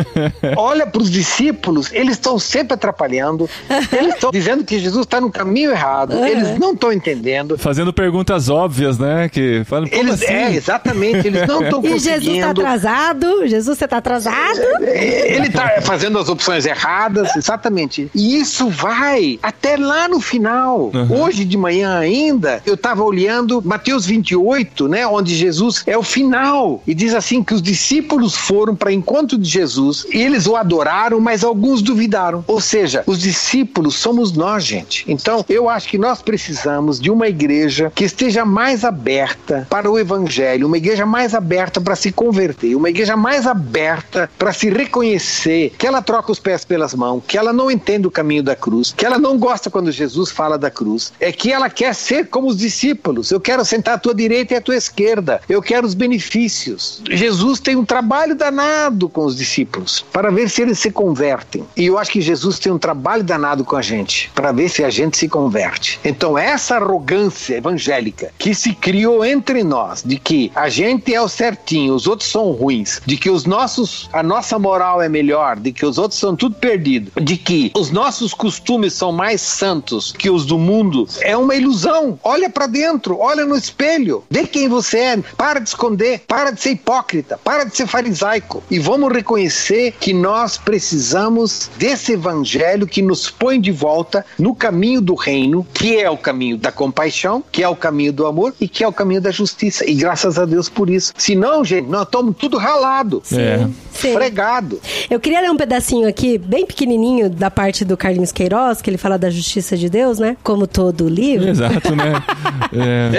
[0.55, 3.49] Olha para os discípulos, eles estão sempre atrapalhando,
[3.91, 6.27] eles estão dizendo que Jesus está no caminho errado, uhum.
[6.27, 7.57] eles não estão entendendo.
[7.57, 9.27] Fazendo perguntas óbvias, né?
[9.29, 10.25] Que falam, eles, assim?
[10.25, 11.89] É, exatamente, eles não estão conseguindo.
[11.99, 14.59] E Jesus está atrasado, Jesus você está atrasado.
[14.81, 18.09] Ele está fazendo as opções erradas, exatamente.
[18.13, 20.91] E isso vai até lá no final.
[20.93, 21.23] Uhum.
[21.23, 26.03] Hoje de manhã ainda, eu estava olhando Mateus 20 28, né, onde Jesus é o
[26.03, 30.55] final e diz assim que os discípulos foram para encontro de Jesus e eles o
[30.55, 32.43] adoraram, mas alguns duvidaram.
[32.47, 35.05] Ou seja, os discípulos somos nós, gente.
[35.07, 39.97] Então, eu acho que nós precisamos de uma igreja que esteja mais aberta para o
[39.97, 45.73] evangelho, uma igreja mais aberta para se converter, uma igreja mais aberta para se reconhecer
[45.77, 48.93] que ela troca os pés pelas mãos, que ela não entende o caminho da cruz,
[48.95, 52.47] que ela não gosta quando Jesus fala da cruz, é que ela quer ser como
[52.47, 53.31] os discípulos.
[53.31, 55.41] Eu quero sentar à tua tua direita e a tua esquerda.
[55.47, 57.01] Eu quero os benefícios.
[57.09, 61.63] Jesus tem um trabalho danado com os discípulos para ver se eles se convertem.
[61.77, 64.83] E eu acho que Jesus tem um trabalho danado com a gente para ver se
[64.83, 65.99] a gente se converte.
[66.03, 71.29] Então, essa arrogância evangélica que se criou entre nós de que a gente é o
[71.29, 75.71] certinho, os outros são ruins, de que os nossos a nossa moral é melhor, de
[75.71, 80.29] que os outros são tudo perdido, de que os nossos costumes são mais santos que
[80.29, 82.19] os do mundo, é uma ilusão.
[82.23, 83.98] Olha para dentro, olha no espelho,
[84.29, 88.63] vê quem você é, para de esconder, para de ser hipócrita, para de ser farisaico
[88.69, 95.01] e vamos reconhecer que nós precisamos desse evangelho que nos põe de volta no caminho
[95.01, 98.67] do reino, que é o caminho da compaixão, que é o caminho do amor e
[98.67, 99.89] que é o caminho da justiça.
[99.89, 101.13] E graças a Deus por isso.
[101.17, 103.21] Senão, gente, nós estamos tudo ralado.
[103.31, 103.67] É.
[103.91, 104.13] Sim.
[104.13, 104.79] Fregado.
[105.09, 108.97] Eu queria ler um pedacinho aqui, bem pequenininho, da parte do Carlinhos Queiroz, que ele
[108.97, 110.37] fala da justiça de Deus, né?
[110.43, 111.49] Como todo livro.
[111.49, 112.13] Exato, né?
[112.71, 113.09] É,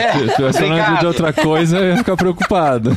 [0.59, 1.01] É, se tivesse falando obrigado.
[1.01, 2.97] de outra coisa, eu ia ficar preocupado.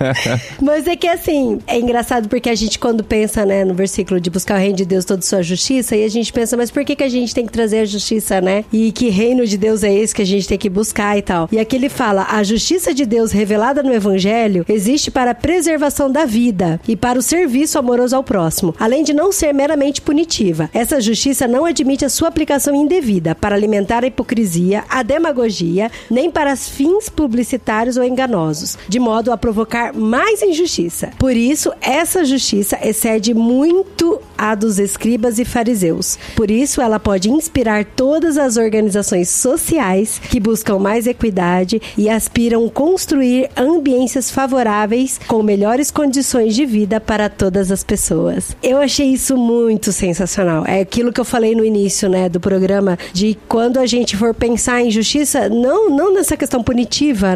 [0.60, 4.30] Mas é que assim, é engraçado porque a gente, quando pensa, né, no versículo de
[4.30, 6.96] buscar o reino de Deus, toda sua justiça, e a gente pensa, mas por que,
[6.96, 8.64] que a gente tem que trazer a justiça, né?
[8.72, 11.48] E que reino de Deus é esse que a gente tem que buscar e tal?
[11.50, 16.10] E aqui ele fala: a justiça de Deus revelada no Evangelho existe para a preservação
[16.10, 20.70] da vida e para o serviço amoroso ao próximo, além de não ser meramente punitiva.
[20.72, 26.30] Essa justiça não admite a sua aplicação indevida para alimentar a hipocrisia, a demagogia, nem
[26.30, 31.10] para fins publicitários ou enganosos, de modo a provocar mais injustiça.
[31.18, 36.18] Por isso, essa justiça excede muito a dos escribas e fariseus.
[36.34, 42.68] Por isso, ela pode inspirar todas as organizações sociais que buscam mais equidade e aspiram
[42.68, 48.56] construir ambiências favoráveis com melhores condições de vida para todas as pessoas.
[48.62, 50.64] Eu achei isso muito sensacional.
[50.66, 54.34] É aquilo que eu falei no início, né, do programa, de quando a gente for
[54.34, 56.85] pensar em justiça, não, não nessa questão punitiva,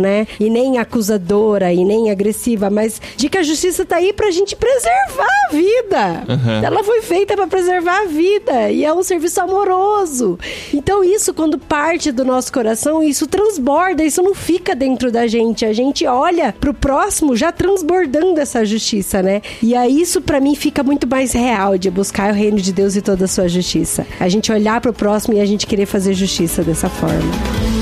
[0.01, 4.31] né, e nem acusadora e nem agressiva, mas de que a justiça tá aí pra
[4.31, 6.25] gente preservar a vida.
[6.29, 6.65] Uhum.
[6.65, 10.39] Ela foi feita pra preservar a vida e é um serviço amoroso.
[10.73, 15.65] Então isso quando parte do nosso coração, isso transborda, isso não fica dentro da gente.
[15.65, 19.43] A gente olha pro próximo já transbordando essa justiça, né?
[19.63, 22.97] E aí isso pra mim fica muito mais real de buscar o reino de Deus
[22.97, 24.07] e toda a sua justiça.
[24.19, 27.80] A gente olhar pro próximo e a gente querer fazer justiça dessa forma.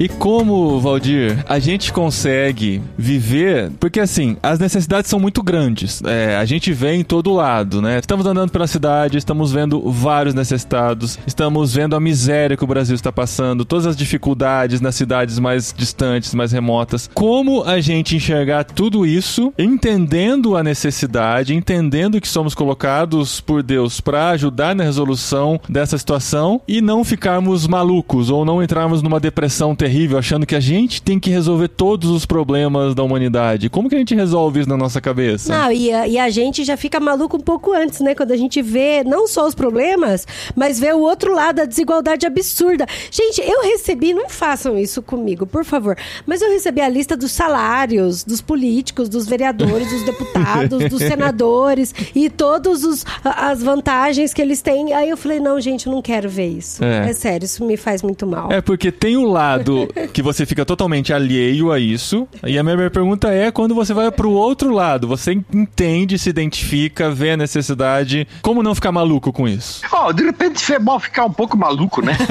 [0.00, 3.70] E como, Valdir, a gente consegue viver?
[3.78, 6.02] Porque assim, as necessidades são muito grandes.
[6.06, 7.98] É, a gente vê em todo lado, né?
[7.98, 12.94] Estamos andando pela cidade, estamos vendo vários necessitados, estamos vendo a miséria que o Brasil
[12.94, 17.10] está passando, todas as dificuldades nas cidades mais distantes, mais remotas.
[17.12, 24.00] Como a gente enxergar tudo isso, entendendo a necessidade, entendendo que somos colocados por Deus
[24.00, 29.76] para ajudar na resolução dessa situação e não ficarmos malucos ou não entrarmos numa depressão
[29.76, 33.68] terrível achando que a gente tem que resolver todos os problemas da humanidade.
[33.68, 35.52] Como que a gente resolve isso na nossa cabeça?
[35.52, 38.14] Não, e a, e a gente já fica maluco um pouco antes, né?
[38.14, 42.26] Quando a gente vê não só os problemas, mas vê o outro lado, a desigualdade
[42.26, 42.86] absurda.
[43.10, 47.32] Gente, eu recebi, não façam isso comigo, por favor, mas eu recebi a lista dos
[47.32, 54.62] salários dos políticos, dos vereadores, dos deputados, dos senadores e todas as vantagens que eles
[54.62, 54.92] têm.
[54.92, 56.82] Aí eu falei, não, gente, eu não quero ver isso.
[56.84, 57.10] É.
[57.10, 58.50] É, sério, isso me faz muito mal.
[58.52, 59.79] É porque tem o lado
[60.12, 62.26] que você fica totalmente alheio a isso.
[62.44, 67.10] E a minha pergunta é quando você vai pro outro lado, você entende, se identifica,
[67.10, 69.82] vê a necessidade, como não ficar maluco com isso?
[69.92, 72.16] Ó, de repente é bom ficar um pouco maluco, né?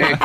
[0.00, 0.16] É,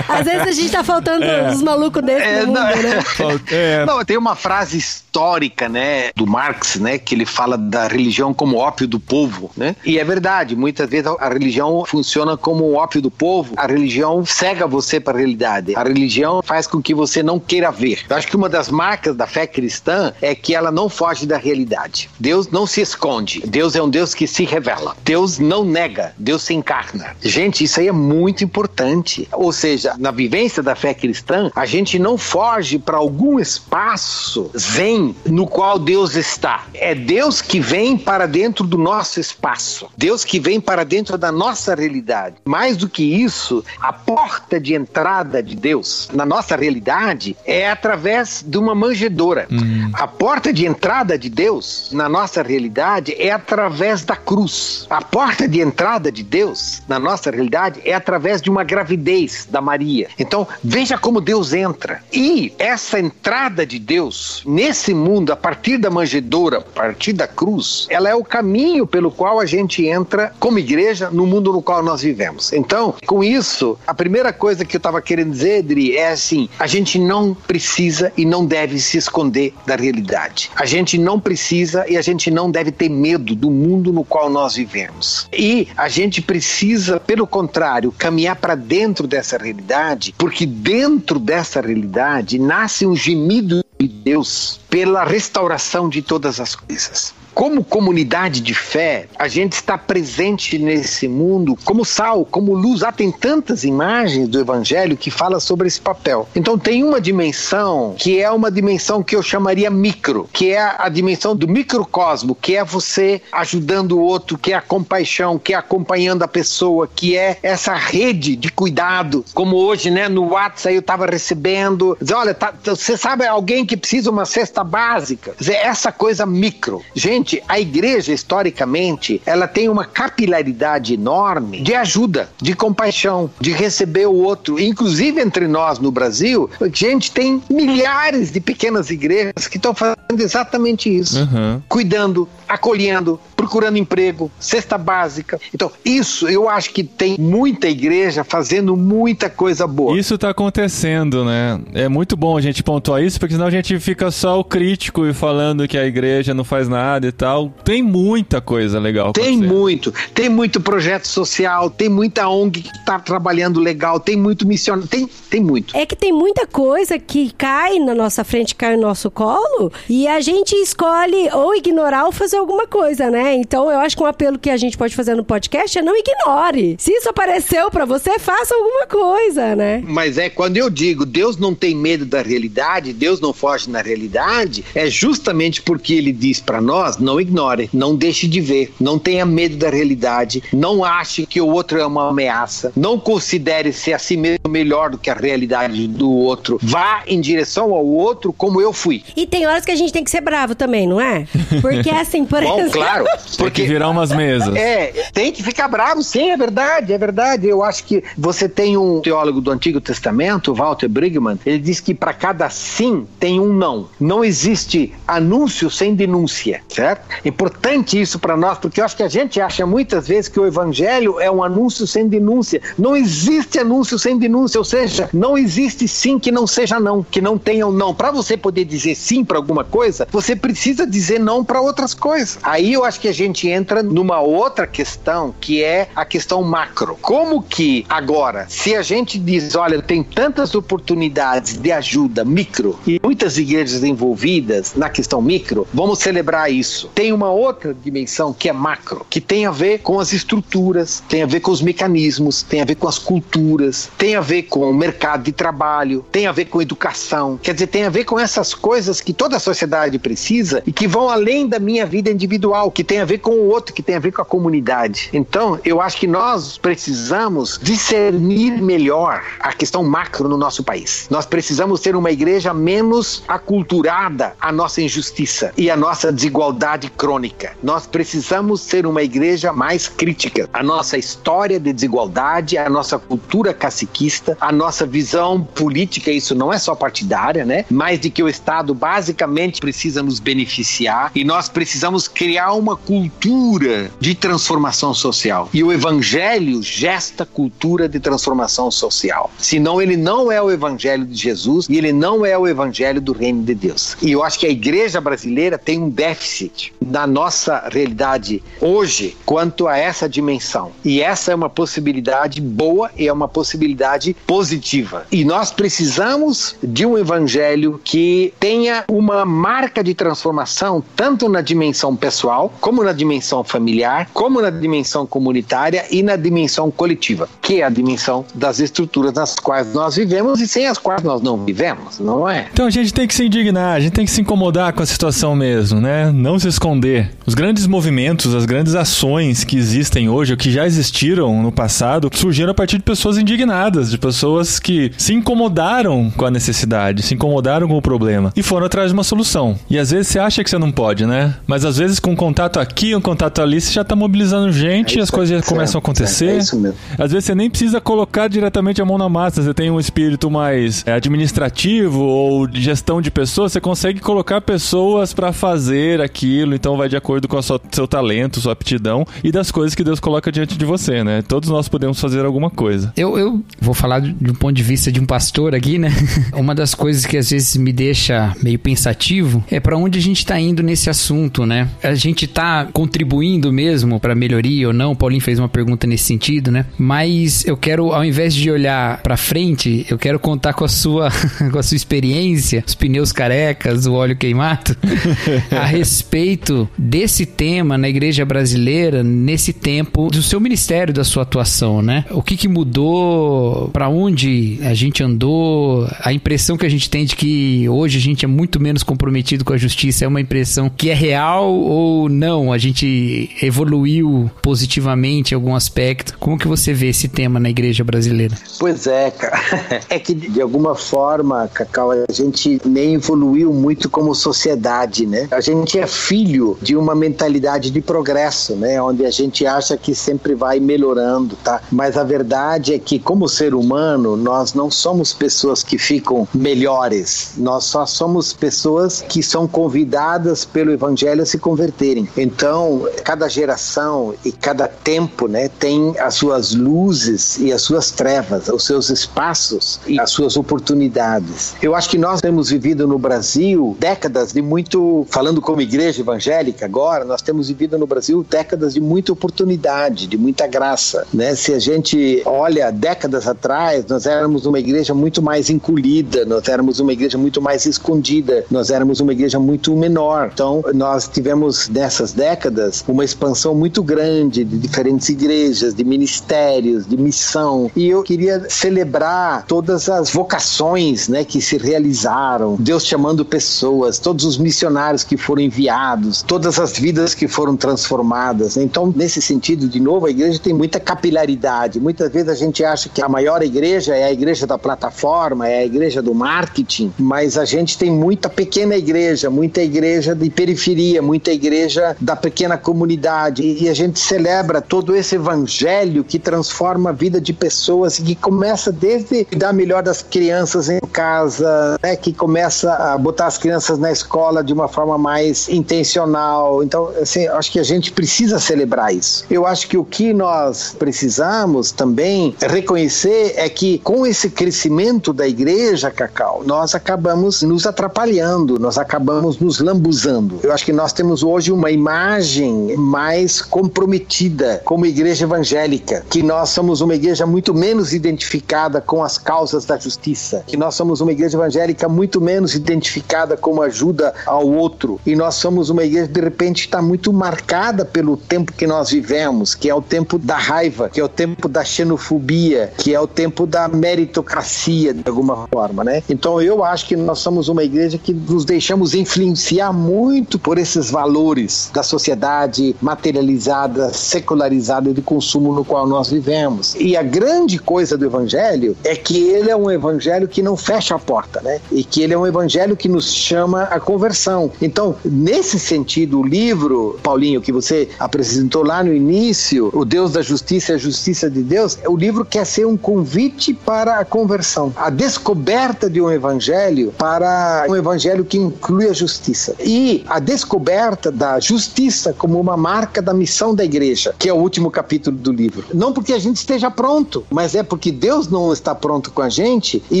[0.08, 3.04] Às vezes a gente tá faltando uns malucos desses É, mundo, não, né?
[3.50, 8.32] É, Não, tem uma frase histórica, né, do Marx, né, que ele fala da religião
[8.32, 9.74] como ópio do povo, né?
[9.84, 13.54] E é verdade, muitas vezes a religião funciona como o ópio do povo.
[13.56, 15.74] A religião cega você para a realidade.
[15.74, 16.07] A religião
[16.42, 18.04] faz com que você não queira ver.
[18.08, 21.36] Eu acho que uma das marcas da fé cristã é que ela não foge da
[21.36, 22.08] realidade.
[22.18, 23.42] Deus não se esconde.
[23.46, 24.96] Deus é um Deus que se revela.
[25.04, 26.14] Deus não nega.
[26.18, 27.16] Deus se encarna.
[27.20, 29.28] Gente, isso aí é muito importante.
[29.32, 35.14] Ou seja, na vivência da fé cristã, a gente não foge para algum espaço zen
[35.26, 36.66] no qual Deus está.
[36.74, 39.88] É Deus que vem para dentro do nosso espaço.
[39.96, 42.36] Deus que vem para dentro da nossa realidade.
[42.44, 48.44] Mais do que isso, a porta de entrada de Deus na nossa realidade é através
[48.46, 49.46] de uma manjedoura.
[49.92, 54.86] A porta de entrada de Deus na nossa realidade é através da cruz.
[54.90, 59.60] A porta de entrada de Deus na nossa realidade é através de uma gravidez da
[59.60, 60.08] Maria.
[60.18, 62.02] Então, veja como Deus entra.
[62.12, 67.26] E essa entrada de Deus nesse esse mundo, a partir da manjedoura, a partir da
[67.26, 71.60] cruz, ela é o caminho pelo qual a gente entra como igreja no mundo no
[71.60, 72.52] qual nós vivemos.
[72.54, 75.62] Então, com isso, a primeira coisa que eu estava querendo dizer,
[75.96, 80.50] É assim: a gente não precisa e não deve se esconder da realidade.
[80.54, 84.30] A gente não precisa e a gente não deve ter medo do mundo no qual
[84.30, 85.28] nós vivemos.
[85.32, 92.38] E a gente precisa, pelo contrário, caminhar para dentro dessa realidade, porque dentro dessa realidade
[92.38, 97.14] nasce um gemido de Deus pela restauração de todas as coisas.
[97.38, 102.82] Como comunidade de fé, a gente está presente nesse mundo como sal, como luz.
[102.82, 106.28] Ah, tem tantas imagens do Evangelho que fala sobre esse papel.
[106.34, 110.88] Então tem uma dimensão que é uma dimensão que eu chamaria micro, que é a
[110.88, 115.56] dimensão do microcosmo, que é você ajudando o outro, que é a compaixão, que é
[115.56, 119.24] acompanhando a pessoa, que é essa rede de cuidado.
[119.32, 123.76] Como hoje, né, no WhatsApp eu estava recebendo, dizer, olha, tá, você sabe alguém que
[123.76, 125.36] precisa uma cesta básica?
[125.38, 126.82] Dizer, essa coisa micro.
[126.96, 133.52] Gente, Gente, a igreja, historicamente, ela tem uma capilaridade enorme de ajuda, de compaixão, de
[133.52, 134.58] receber o outro.
[134.58, 139.98] Inclusive entre nós no Brasil, a gente tem milhares de pequenas igrejas que estão fazendo
[140.18, 141.20] exatamente isso.
[141.20, 141.60] Uhum.
[141.68, 145.40] Cuidando, acolhendo, procurando emprego, cesta básica.
[145.54, 149.98] Então, isso eu acho que tem muita igreja fazendo muita coisa boa.
[149.98, 151.60] Isso está acontecendo, né?
[151.74, 155.06] É muito bom a gente pontuar isso, porque senão a gente fica só o crítico
[155.06, 157.52] e falando que a igreja não faz nada e tal.
[157.64, 159.12] Tem muita coisa legal.
[159.12, 159.92] Tem muito.
[160.14, 165.08] Tem muito projeto social, tem muita ONG que está trabalhando legal, tem muito missionário, tem,
[165.30, 165.76] tem muito.
[165.76, 170.06] É que tem muita coisa que cai na nossa frente, cai no nosso colo, e
[170.06, 173.34] a gente escolhe ou ignorar ou fazer alguma coisa, né?
[173.34, 175.94] Então eu acho que um apelo que a gente pode fazer no podcast é não
[175.96, 176.76] ignore.
[176.78, 179.82] Se isso apareceu para você, faça alguma coisa, né?
[179.84, 183.80] Mas é quando eu digo Deus não tem medo da realidade, Deus não foge na
[183.80, 188.98] realidade, é justamente porque ele diz para nós não ignore, não deixe de ver, não
[188.98, 193.92] tenha medo da realidade, não ache que o outro é uma ameaça, não considere ser
[193.92, 196.58] a si mesmo melhor do que a realidade do outro.
[196.62, 199.02] Vá em direção ao outro como eu fui.
[199.16, 201.26] E tem horas que a gente tem que ser bravo também, não é?
[201.60, 203.04] Porque assim, por Bom, claro.
[203.36, 204.54] Porque virar umas mesas.
[204.54, 207.48] É, tem que ficar bravo, sim, é verdade, é verdade.
[207.48, 211.94] Eu acho que você tem um teólogo do Antigo Testamento, Walter Brigman, ele diz que
[211.94, 213.88] para cada sim tem um não.
[214.00, 217.06] Não existe anúncio sem denúncia, certo?
[217.24, 220.46] Importante isso para nós, porque eu acho que a gente acha muitas vezes que o
[220.46, 222.60] evangelho é um anúncio sem denúncia.
[222.78, 227.20] Não existe anúncio sem denúncia, ou seja, não existe sim que não seja não, que
[227.20, 227.94] não tenha um não.
[227.94, 232.17] Para você poder dizer sim para alguma coisa, você precisa dizer não para outras coisas.
[232.42, 236.96] Aí eu acho que a gente entra numa outra questão, que é a questão macro.
[237.00, 243.00] Como que agora, se a gente diz, olha, tem tantas oportunidades de ajuda micro e
[243.02, 246.90] muitas igrejas envolvidas na questão micro, vamos celebrar isso.
[246.94, 251.22] Tem uma outra dimensão que é macro, que tem a ver com as estruturas, tem
[251.22, 254.68] a ver com os mecanismos, tem a ver com as culturas, tem a ver com
[254.70, 257.38] o mercado de trabalho, tem a ver com educação.
[257.42, 260.86] Quer dizer, tem a ver com essas coisas que toda a sociedade precisa e que
[260.86, 263.96] vão além da minha vida individual, que tem a ver com o outro, que tem
[263.96, 265.10] a ver com a comunidade.
[265.12, 271.06] Então, eu acho que nós precisamos discernir melhor a questão macro no nosso país.
[271.10, 277.52] Nós precisamos ter uma igreja menos aculturada à nossa injustiça e à nossa desigualdade crônica.
[277.62, 280.48] Nós precisamos ser uma igreja mais crítica.
[280.52, 286.52] A nossa história de desigualdade, a nossa cultura caciquista, a nossa visão política, isso não
[286.52, 287.64] é só partidária, né?
[287.70, 293.90] Mas de que o Estado basicamente precisa nos beneficiar e nós precisamos criar uma cultura
[293.98, 295.48] de transformação social.
[295.52, 299.30] E o evangelho gesta cultura de transformação social.
[299.38, 303.12] Senão ele não é o evangelho de Jesus e ele não é o evangelho do
[303.12, 303.96] reino de Deus.
[304.02, 309.66] E eu acho que a igreja brasileira tem um déficit na nossa realidade hoje quanto
[309.66, 310.72] a essa dimensão.
[310.84, 315.06] E essa é uma possibilidade boa e é uma possibilidade positiva.
[315.10, 321.77] E nós precisamos de um evangelho que tenha uma marca de transformação tanto na dimensão
[321.96, 327.64] pessoal, como na dimensão familiar, como na dimensão comunitária e na dimensão coletiva, que é
[327.64, 331.98] a dimensão das estruturas nas quais nós vivemos e sem as quais nós não vivemos,
[331.98, 332.48] não é?
[332.52, 334.86] Então a gente tem que se indignar, a gente tem que se incomodar com a
[334.86, 336.10] situação mesmo, né?
[336.12, 337.10] Não se esconder.
[337.26, 342.10] Os grandes movimentos, as grandes ações que existem hoje, ou que já existiram no passado,
[342.12, 347.14] surgiram a partir de pessoas indignadas, de pessoas que se incomodaram com a necessidade, se
[347.14, 349.58] incomodaram com o problema e foram atrás de uma solução.
[349.68, 351.34] E às vezes você acha que você não pode, né?
[351.46, 354.96] Mas às vezes com um contato aqui, um contato ali, você já tá mobilizando gente
[354.96, 356.30] É e as coisas já começam a acontecer.
[356.30, 356.76] é isso mesmo.
[356.98, 360.30] Às vezes você nem precisa colocar diretamente a mão na massa, você tem um espírito
[360.30, 366.54] mais é, administrativo ou de gestão de pessoas, você consegue colocar pessoas pra fazer aquilo,
[366.54, 370.00] então vai de acordo com o seu talento, sua aptidão e das coisas que Deus
[370.00, 371.22] coloca diante de você, né?
[371.22, 372.92] Todos nós podemos fazer alguma coisa.
[372.96, 375.90] Eu, eu vou falar de um ponto de vista de um pastor aqui, né?
[376.32, 380.24] Uma das coisas que às vezes me deixa meio pensativo é para onde a gente
[380.24, 381.57] tá indo nesse assunto, né?
[381.82, 384.92] A gente tá contribuindo mesmo para melhoria ou não?
[384.92, 386.66] O Paulinho fez uma pergunta nesse sentido, né?
[386.76, 391.10] Mas eu quero, ao invés de olhar para frente, eu quero contar com a sua,
[391.50, 394.76] com a sua experiência, os pneus carecas, o óleo queimado,
[395.50, 401.82] a respeito desse tema na igreja brasileira nesse tempo do seu ministério, da sua atuação,
[401.82, 402.04] né?
[402.10, 407.04] O que, que mudou, para onde a gente andou, a impressão que a gente tem
[407.04, 410.70] de que hoje a gente é muito menos comprometido com a justiça é uma impressão
[410.70, 412.52] que é real ou não?
[412.52, 416.16] A gente evoluiu positivamente em algum aspecto?
[416.18, 418.36] Como que você vê esse tema na igreja brasileira?
[418.58, 419.38] Pois é, cara.
[419.90, 425.28] É que de alguma forma, Cacau, a gente nem evoluiu muito como sociedade, né?
[425.30, 428.80] A gente é filho de uma mentalidade de progresso, né?
[428.82, 431.62] Onde a gente acha que sempre vai melhorando, tá?
[431.70, 437.34] Mas a verdade é que, como ser humano, nós não somos pessoas que ficam melhores.
[437.36, 442.08] Nós só somos pessoas que são convidadas pelo Evangelho a se converterem.
[442.16, 448.48] Então, cada geração e cada tempo, né, tem as suas luzes e as suas trevas,
[448.48, 451.54] os seus espaços e as suas oportunidades.
[451.62, 456.64] Eu acho que nós temos vivido no Brasil décadas de muito, falando como igreja evangélica
[456.64, 461.34] agora, nós temos vivido no Brasil décadas de muita oportunidade, de muita graça, né?
[461.34, 466.80] Se a gente olha décadas atrás, nós éramos uma igreja muito mais encolhida, nós éramos
[466.80, 470.30] uma igreja muito mais escondida, nós éramos uma igreja muito menor.
[470.32, 471.27] Então, nós tivemos
[471.70, 477.70] nessas décadas uma expansão muito grande de diferentes igrejas, de ministérios, de missão.
[477.76, 484.24] E eu queria celebrar todas as vocações, né, que se realizaram, Deus chamando pessoas, todos
[484.24, 488.56] os missionários que foram enviados, todas as vidas que foram transformadas.
[488.56, 491.80] Então, nesse sentido, de novo, a igreja tem muita capilaridade.
[491.80, 495.58] Muitas vezes a gente acha que a maior igreja é a igreja da plataforma, é
[495.60, 501.02] a igreja do marketing, mas a gente tem muita pequena igreja, muita igreja de periferia,
[501.02, 503.42] muita igreja da pequena comunidade.
[503.42, 508.14] E a gente celebra todo esse evangelho que transforma a vida de pessoas e que
[508.14, 513.78] começa desde dar melhor das crianças em casa, né, que começa a botar as crianças
[513.78, 516.62] na escola de uma forma mais intencional.
[516.62, 519.24] Então, assim, acho que a gente precisa celebrar isso.
[519.30, 525.26] Eu acho que o que nós precisamos também reconhecer é que com esse crescimento da
[525.26, 530.40] igreja, Cacau, nós acabamos nos atrapalhando, nós acabamos nos lambuzando.
[530.42, 536.50] Eu acho que nós temos hoje uma imagem mais comprometida como igreja evangélica, que nós
[536.50, 541.12] somos uma igreja muito menos identificada com as causas da justiça, que nós somos uma
[541.12, 546.20] igreja evangélica muito menos identificada como ajuda ao outro, e nós somos uma igreja de
[546.20, 550.88] repente está muito marcada pelo tempo que nós vivemos, que é o tempo da raiva,
[550.88, 555.84] que é o tempo da xenofobia, que é o tempo da meritocracia de alguma forma,
[555.84, 556.02] né?
[556.08, 560.87] Então eu acho que nós somos uma igreja que nos deixamos influenciar muito por esses
[560.90, 566.74] valores da sociedade materializada, secularizada de consumo no qual nós vivemos.
[566.78, 570.94] E a grande coisa do evangelho é que ele é um evangelho que não fecha
[570.94, 571.60] a porta, né?
[571.70, 574.50] E que ele é um evangelho que nos chama à conversão.
[574.60, 580.22] Então, nesse sentido, o livro, Paulinho, que você apresentou lá no início, O Deus da
[580.22, 584.72] Justiça e a Justiça de Deus, o livro quer ser um convite para a conversão,
[584.76, 589.54] a descoberta de um evangelho para um evangelho que inclui a justiça.
[589.60, 590.77] E a descoberta
[591.12, 595.32] da justiça como uma marca da missão da igreja, que é o último capítulo do
[595.32, 595.64] livro.
[595.74, 599.28] Não porque a gente esteja pronto, mas é porque Deus não está pronto com a
[599.28, 600.00] gente e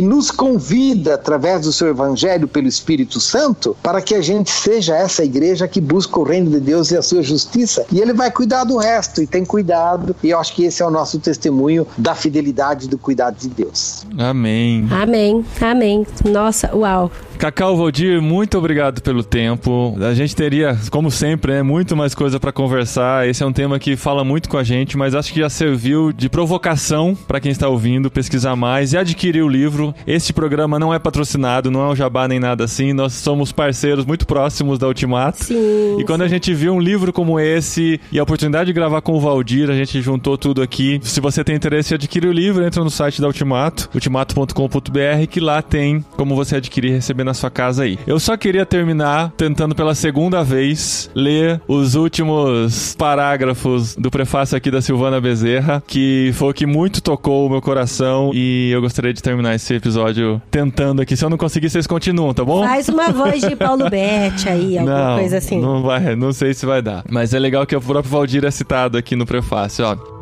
[0.00, 5.24] nos convida através do seu evangelho pelo Espírito Santo para que a gente seja essa
[5.24, 7.84] igreja que busca o reino de Deus e a sua justiça.
[7.90, 10.14] E ele vai cuidar do resto e tem cuidado.
[10.22, 13.48] E eu acho que esse é o nosso testemunho da fidelidade e do cuidado de
[13.48, 14.06] Deus.
[14.16, 14.86] Amém.
[14.90, 16.06] Amém, amém.
[16.24, 17.10] Nossa, uau.
[17.38, 19.94] Cacau Valdir, muito obrigado pelo tempo.
[20.00, 23.28] A gente teria, como sempre, né, muito mais coisa para conversar.
[23.28, 26.12] Esse é um tema que fala muito com a gente, mas acho que já serviu
[26.12, 29.94] de provocação para quem está ouvindo pesquisar mais e adquirir o livro.
[30.06, 32.92] Este programa não é patrocinado, não é um jabá nem nada assim.
[32.92, 35.44] Nós somos parceiros muito próximos da Ultimato.
[35.44, 35.98] Sim.
[35.98, 39.12] E quando a gente viu um livro como esse e a oportunidade de gravar com
[39.12, 41.00] o Valdir, a gente juntou tudo aqui.
[41.02, 45.40] Se você tem interesse em adquirir o livro, entra no site da Ultimato, ultimato.com.br, que
[45.40, 47.98] lá tem como você adquirir e receber na sua casa aí.
[48.06, 54.56] Eu só queria terminar tentando pela segunda vez vez, ler os últimos parágrafos do prefácio
[54.56, 58.80] aqui da Silvana Bezerra, que foi o que muito tocou o meu coração e eu
[58.80, 61.16] gostaria de terminar esse episódio tentando aqui.
[61.16, 62.64] Se eu não conseguir, vocês continuam, tá bom?
[62.64, 65.60] Faz uma voz de Paulo Betti aí, alguma não, coisa assim.
[65.60, 67.04] Não vai, não sei se vai dar.
[67.08, 70.18] Mas é legal que o próprio Valdir é citado aqui no prefácio, ó.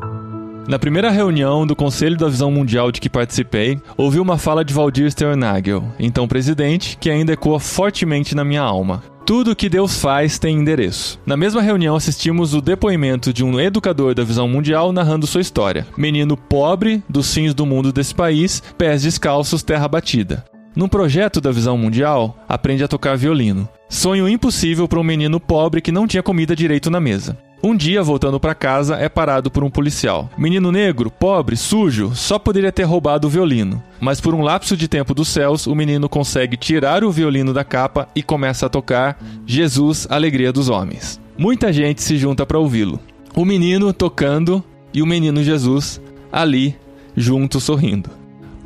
[0.68, 4.74] Na primeira reunião do Conselho da Visão Mundial de que participei, ouvi uma fala de
[4.74, 9.02] Valdir Sternagel, então presidente, que ainda ecoa fortemente na minha alma.
[9.26, 11.18] Tudo que Deus faz tem endereço.
[11.26, 15.84] Na mesma reunião, assistimos o depoimento de um educador da visão mundial narrando sua história.
[15.96, 20.44] Menino pobre, dos fins do mundo desse país, pés descalços, terra batida.
[20.76, 23.66] Num projeto da visão mundial, aprende a tocar violino.
[23.88, 27.38] Sonho impossível para um menino pobre que não tinha comida direito na mesa.
[27.64, 30.28] Um dia, voltando para casa, é parado por um policial.
[30.36, 33.82] Menino negro, pobre, sujo, só poderia ter roubado o violino.
[33.98, 37.64] Mas por um lapso de tempo dos céus, o menino consegue tirar o violino da
[37.64, 41.18] capa e começa a tocar Jesus, Alegria dos Homens.
[41.38, 43.00] Muita gente se junta para ouvi-lo.
[43.34, 44.62] O menino tocando
[44.92, 46.76] e o menino Jesus ali,
[47.16, 48.10] juntos sorrindo.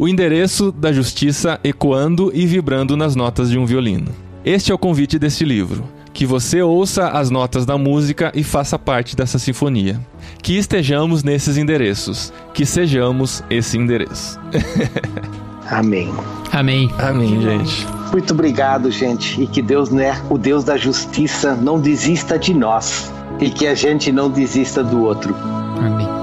[0.00, 4.10] O endereço da justiça ecoando e vibrando nas notas de um violino.
[4.42, 8.78] Este é o convite deste livro que você ouça as notas da música e faça
[8.78, 10.00] parte dessa sinfonia.
[10.42, 14.40] Que estejamos nesses endereços, que sejamos esse endereço.
[15.70, 16.10] Amém.
[16.50, 16.90] Amém.
[16.98, 17.86] Amém, gente.
[18.10, 19.38] Muito obrigado, gente.
[19.42, 23.12] E que Deus, né, o Deus da justiça, não desista de nós.
[23.38, 25.36] E que a gente não desista do outro.
[25.78, 26.19] Amém.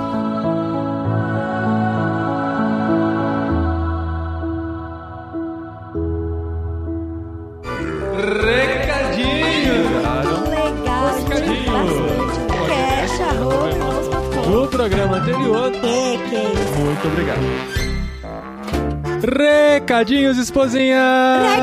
[19.98, 21.00] Recadinhos, esposinha!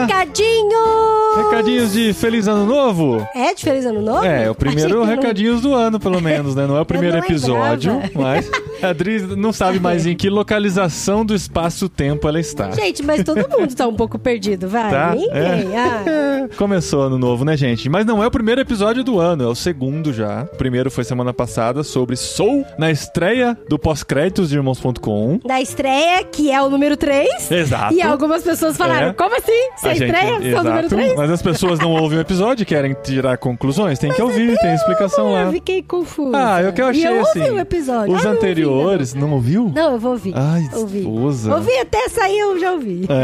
[0.02, 1.36] Recadinho!
[1.36, 3.24] Recadinhos de Feliz Ano Novo?
[3.32, 4.24] É de Feliz Ano Novo?
[4.24, 6.66] É, o primeiro que não- recadinhos do ano, pelo menos, né?
[6.66, 8.10] Não é o primeiro episódio, lembrava.
[8.20, 8.50] mas
[8.84, 12.70] a Adri não sabe mais em que localização do espaço-tempo ela está.
[12.72, 14.90] Gente, mas todo mundo tá um pouco perdido, vai.
[14.90, 15.10] Tá?
[15.14, 15.76] Ninguém.
[15.76, 16.48] Ah.
[16.56, 17.88] Começou ano novo, né, gente?
[17.88, 20.42] Mas não é o primeiro episódio do ano, é o segundo já.
[20.52, 25.40] O primeiro foi semana passada sobre Soul, na estreia do pós-créditos de Irmãos.com.
[25.44, 27.50] Da estreia, que é o número 3.
[27.50, 27.94] Exato.
[27.94, 29.12] E algumas pessoas falaram, É.
[29.12, 29.52] como assim?
[29.76, 30.38] Você A gente- estreia?
[30.38, 31.16] Você é o número exato, 3?
[31.16, 33.98] Mas as pessoas não ouvem o episódio e querem tirar conclusões.
[33.98, 35.42] Tem que ouvir, tem explicação lá.
[35.44, 36.36] Eu fiquei confusa.
[36.36, 37.40] Ah, eu que eu achei e eu assim.
[37.40, 38.14] ouvi o episódio.
[38.14, 38.40] Os Ah, ouvi,
[38.74, 39.72] anteriores, não ouviu?
[39.74, 40.32] Não, eu vou ouvir.
[40.36, 40.98] Ai, ouvi.
[41.00, 41.54] esposa.
[41.54, 43.06] Ouvi até sair, eu já ouvi.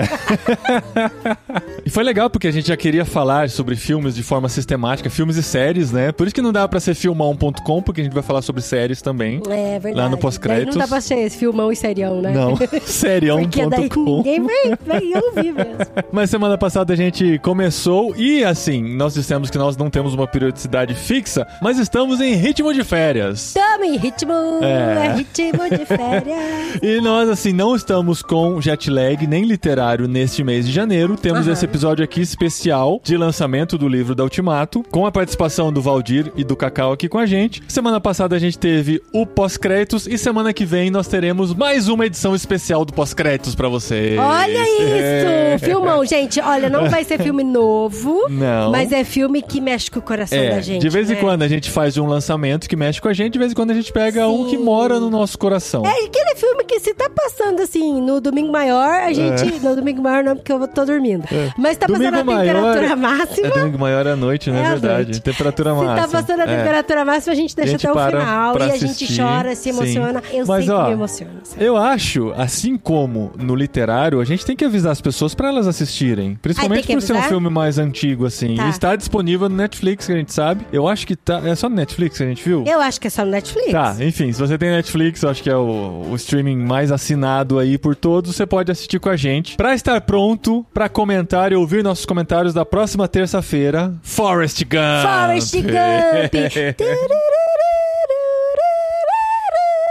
[1.85, 5.37] E foi legal porque a gente já queria falar sobre filmes de forma sistemática, filmes
[5.37, 6.13] e séries, né?
[6.13, 9.01] Por isso que não dá pra ser filmão.com, porque a gente vai falar sobre séries
[9.01, 9.41] também.
[9.49, 9.97] É verdade.
[9.97, 10.77] Lá no pós-créditos.
[10.77, 12.33] Não dá pra ser esse filmão e serião, né?
[12.33, 14.17] Não, serião.com.
[14.19, 15.79] ninguém vai, vai ouvir mesmo.
[16.13, 20.27] Mas semana passada a gente começou e assim, nós dissemos que nós não temos uma
[20.27, 23.55] periodicidade fixa, mas estamos em ritmo de férias.
[23.55, 24.33] Tamo em ritmo,
[24.63, 25.07] É.
[25.07, 26.79] é, ritmo de férias.
[26.83, 31.17] E nós, assim, não estamos com jet lag nem literário neste mês de janeiro.
[31.17, 31.53] Temos Aham.
[31.53, 36.33] esse episódio aqui especial de lançamento do livro da Ultimato, com a participação do Valdir
[36.37, 37.63] e do Cacau aqui com a gente.
[37.69, 42.07] Semana passada a gente teve o pós-créditos e semana que vem nós teremos mais uma
[42.07, 44.19] edição especial do pós-créditos pra vocês.
[44.19, 45.55] Olha É.
[45.57, 45.65] isso!
[45.65, 46.41] Filmão, gente.
[46.41, 48.71] Olha, não vai ser filme novo, Não.
[48.71, 50.81] mas é filme que mexe com o coração É, da gente.
[50.81, 51.21] de vez em né?
[51.21, 53.71] quando a gente faz um lançamento que mexe com a gente, de vez em quando
[53.71, 54.65] a gente pega um que Sim.
[54.65, 55.85] mora no nosso coração.
[55.85, 59.61] É aquele filme que se tá passando assim no domingo maior, a gente.
[59.61, 61.25] No domingo maior não, porque eu tô dormindo.
[61.57, 62.23] Mas tá passando a É.
[62.23, 63.47] Domingo temperatura máxima.
[63.47, 65.21] É domingo maior à noite, não é, É verdade?
[65.21, 65.97] Temperatura Se máxima.
[65.97, 66.57] tá passando a É.
[66.57, 68.59] temperatura máxima, a gente deixa A gente até o final.
[68.59, 69.71] E a assistir, gente chora, se sim.
[69.71, 70.23] emociona.
[70.33, 71.33] Eu Mas, sempre ó, me emociono.
[71.45, 71.65] sabe?
[71.65, 75.67] Eu acho, assim como no literário, a gente tem que avisar as pessoas pra elas
[75.67, 76.39] assistirem.
[76.41, 78.55] Principalmente Ah, tem que por ser um filme mais antigo, assim.
[78.57, 78.69] Tá.
[78.69, 80.67] Está disponível no Netflix, que a gente sabe.
[80.73, 81.41] Eu acho que tá.
[81.45, 82.65] É só no Netflix que a gente viu?
[82.67, 83.73] Eu acho que é só no Netflix.
[83.73, 87.59] Tá, enfim, se você tem Netflix, eu acho que é o, o streaming mais assinado
[87.59, 89.57] aí por todos, você pode assistir com a gente.
[89.57, 95.03] Pra estar pronto pra comentar e ouvir nossos comentários da próxima terça-feira, Forrest Gump.
[95.03, 97.31] Forrest Gump.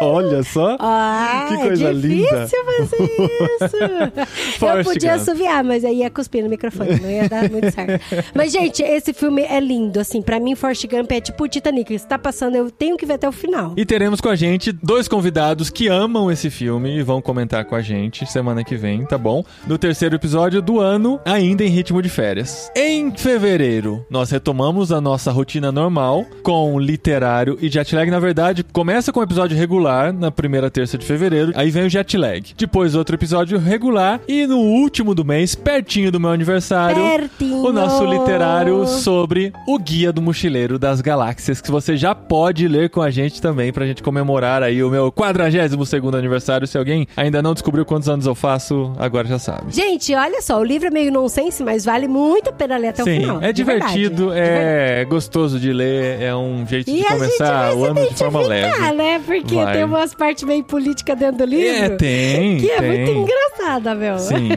[0.02, 0.78] Olha só.
[0.80, 2.46] Ah, Que coisa é linda.
[2.46, 4.66] difícil fazer isso.
[4.66, 5.22] eu podia Gump.
[5.22, 8.00] assoviar, mas aí ia cuspir no microfone, não ia dar muito certo.
[8.34, 10.22] Mas, gente, esse filme é lindo, assim.
[10.22, 11.98] Pra mim, Forrest Gump é tipo o Titanic.
[12.00, 13.74] Se tá passando, eu tenho que ver até o final.
[13.76, 17.76] E teremos com a gente dois convidados que amam esse filme e vão comentar com
[17.76, 19.44] a gente semana que vem, tá bom?
[19.68, 22.72] No terceiro episódio do ano, ainda em ritmo de férias.
[22.76, 28.10] Em fevereiro, nós retomamos a nossa rotina normal com literário e jetlag.
[28.10, 31.52] Na verdade, começa com o episódio regular regular na primeira terça de fevereiro.
[31.56, 32.44] Aí vem o jet lag.
[32.58, 34.20] Depois outro episódio regular.
[34.28, 37.64] E no último do mês, pertinho do meu aniversário, Pertinho.
[37.66, 42.90] o nosso literário sobre o Guia do Mochileiro das Galáxias, que você já pode ler
[42.90, 46.68] com a gente também, pra gente comemorar aí o meu 42 segundo aniversário.
[46.68, 49.72] Se alguém ainda não descobriu quantos anos eu faço, agora já sabe.
[49.74, 53.02] Gente, olha só, o livro é meio nonsense, mas vale muito a pena ler até
[53.02, 53.42] o Sim, final.
[53.42, 54.50] é divertido, verdade.
[55.02, 58.94] é gostoso de ler, é um jeito E de começar o ano de forma leve.
[58.96, 59.20] né?
[59.26, 59.79] Porque Vai.
[59.80, 61.68] Tem umas partes meio políticas dentro do livro.
[61.68, 62.90] É, tem, Que é tem.
[62.90, 64.18] muito engraçada, meu.
[64.20, 64.50] Sim.